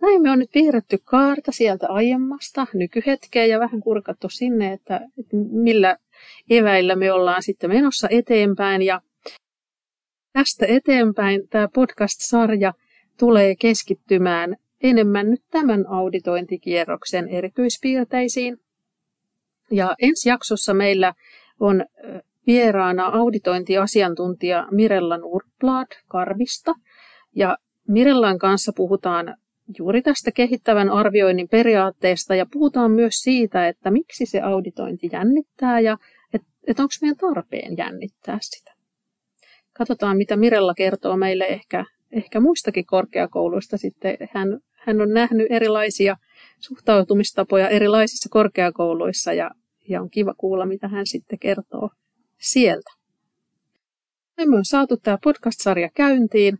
Näin 0.01 0.21
me 0.21 0.31
on 0.31 0.39
nyt 0.39 0.51
piirretty 0.53 0.97
kaarta 1.03 1.51
sieltä 1.51 1.87
aiemmasta 1.87 2.67
nykyhetkeen 2.73 3.49
ja 3.49 3.59
vähän 3.59 3.79
kurkattu 3.79 4.29
sinne, 4.29 4.73
että, 4.73 4.95
että 4.95 5.37
millä 5.51 5.97
eväillä 6.49 6.95
me 6.95 7.11
ollaan 7.11 7.43
sitten 7.43 7.69
menossa 7.69 8.07
eteenpäin. 8.11 8.81
Ja 8.81 9.01
tästä 10.33 10.65
eteenpäin 10.65 11.47
tämä 11.49 11.67
podcast-sarja– 11.67 12.73
tulee 13.19 13.55
keskittymään 13.55 14.55
enemmän 14.83 15.29
nyt 15.29 15.41
tämän 15.51 15.87
auditointikierroksen 15.87 17.27
erityispiirteisiin. 17.27 18.57
Ja 19.71 19.95
ensi 20.01 20.29
jaksossa 20.29 20.73
meillä 20.73 21.13
on 21.59 21.85
vieraana 22.47 23.05
auditointiasiantuntija 23.05 24.67
Mirella 24.71 25.17
Nurblad 25.17 25.87
Karvista. 26.07 26.73
Ja 27.35 27.57
Mirellan 27.87 28.39
kanssa 28.39 28.71
puhutaan 28.75 29.35
juuri 29.79 30.01
tästä 30.01 30.31
kehittävän 30.31 30.89
arvioinnin 30.89 31.47
periaatteesta 31.49 32.35
ja 32.35 32.45
puhutaan 32.53 32.91
myös 32.91 33.15
siitä, 33.15 33.67
että 33.67 33.91
miksi 33.91 34.25
se 34.25 34.41
auditointi 34.41 35.09
jännittää 35.13 35.79
ja 35.79 35.97
että 36.33 36.47
et 36.67 36.79
onko 36.79 36.91
meidän 37.01 37.17
tarpeen 37.17 37.77
jännittää 37.77 38.37
sitä. 38.41 38.71
Katsotaan, 39.73 40.17
mitä 40.17 40.35
Mirella 40.35 40.73
kertoo 40.73 41.17
meille 41.17 41.45
ehkä 41.45 41.85
ehkä 42.11 42.39
muistakin 42.39 42.85
korkeakouluista 42.85 43.77
sitten. 43.77 44.17
Hän, 44.33 44.59
hän 44.71 45.01
on 45.01 45.13
nähnyt 45.13 45.47
erilaisia 45.49 46.15
suhtautumistapoja 46.59 47.69
erilaisissa 47.69 48.29
korkeakouluissa 48.29 49.33
ja, 49.33 49.51
ja 49.89 50.01
on 50.01 50.09
kiva 50.09 50.33
kuulla, 50.37 50.65
mitä 50.65 50.87
hän 50.87 51.05
sitten 51.05 51.39
kertoo 51.39 51.89
sieltä. 52.39 52.91
Me 54.37 54.57
on 54.57 54.65
saatu 54.65 54.97
tämä 54.97 55.17
podcast-sarja 55.23 55.89
käyntiin 55.95 56.57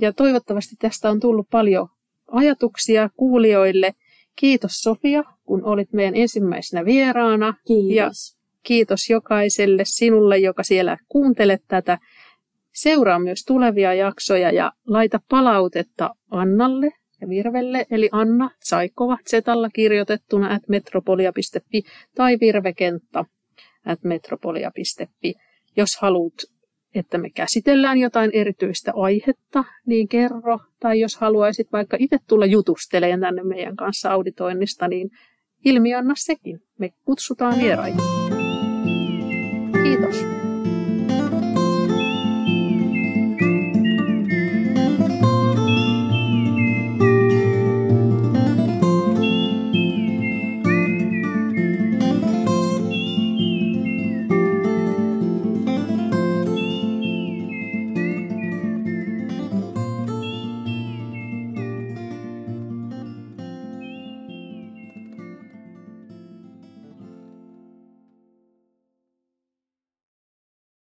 ja 0.00 0.12
toivottavasti 0.12 0.76
tästä 0.78 1.10
on 1.10 1.20
tullut 1.20 1.46
paljon 1.50 1.88
ajatuksia 2.26 3.10
kuulijoille. 3.16 3.92
Kiitos 4.36 4.72
Sofia, 4.72 5.22
kun 5.44 5.64
olit 5.64 5.92
meidän 5.92 6.16
ensimmäisenä 6.16 6.84
vieraana. 6.84 7.54
Kiitos. 7.66 8.36
Ja 8.36 8.42
kiitos 8.62 9.10
jokaiselle 9.10 9.82
sinulle, 9.86 10.38
joka 10.38 10.62
siellä 10.62 10.96
kuuntelet 11.08 11.62
tätä. 11.68 11.98
Seuraa 12.72 13.18
myös 13.18 13.44
tulevia 13.44 13.94
jaksoja 13.94 14.50
ja 14.50 14.72
laita 14.86 15.20
palautetta 15.28 16.14
Annalle 16.30 16.90
ja 17.20 17.28
Virvelle, 17.28 17.86
eli 17.90 18.08
Anna 18.12 18.50
Saikova 18.60 19.18
Zetalla 19.30 19.68
kirjoitettuna 19.70 20.54
at 20.54 20.62
metropolia.fi 20.68 21.82
tai 22.14 22.38
Virvekenttä 22.40 23.24
at 23.86 24.04
metropolia.fi. 24.04 25.34
Jos 25.76 25.96
haluat, 25.96 26.34
että 26.94 27.18
me 27.18 27.30
käsitellään 27.30 27.98
jotain 27.98 28.30
erityistä 28.32 28.92
aihetta, 28.94 29.64
niin 29.86 30.08
kerro. 30.08 30.58
Tai 30.80 31.00
jos 31.00 31.16
haluaisit 31.16 31.72
vaikka 31.72 31.96
itse 32.00 32.18
tulla 32.28 32.46
jutusteleen 32.46 33.20
tänne 33.20 33.42
meidän 33.42 33.76
kanssa 33.76 34.10
auditoinnista, 34.10 34.88
niin 34.88 35.10
ilmi 35.64 35.94
anna 35.94 36.14
sekin. 36.16 36.60
Me 36.78 36.90
kutsutaan 37.04 37.60
vieraita. 37.60 38.02
Kiitos. 39.82 40.41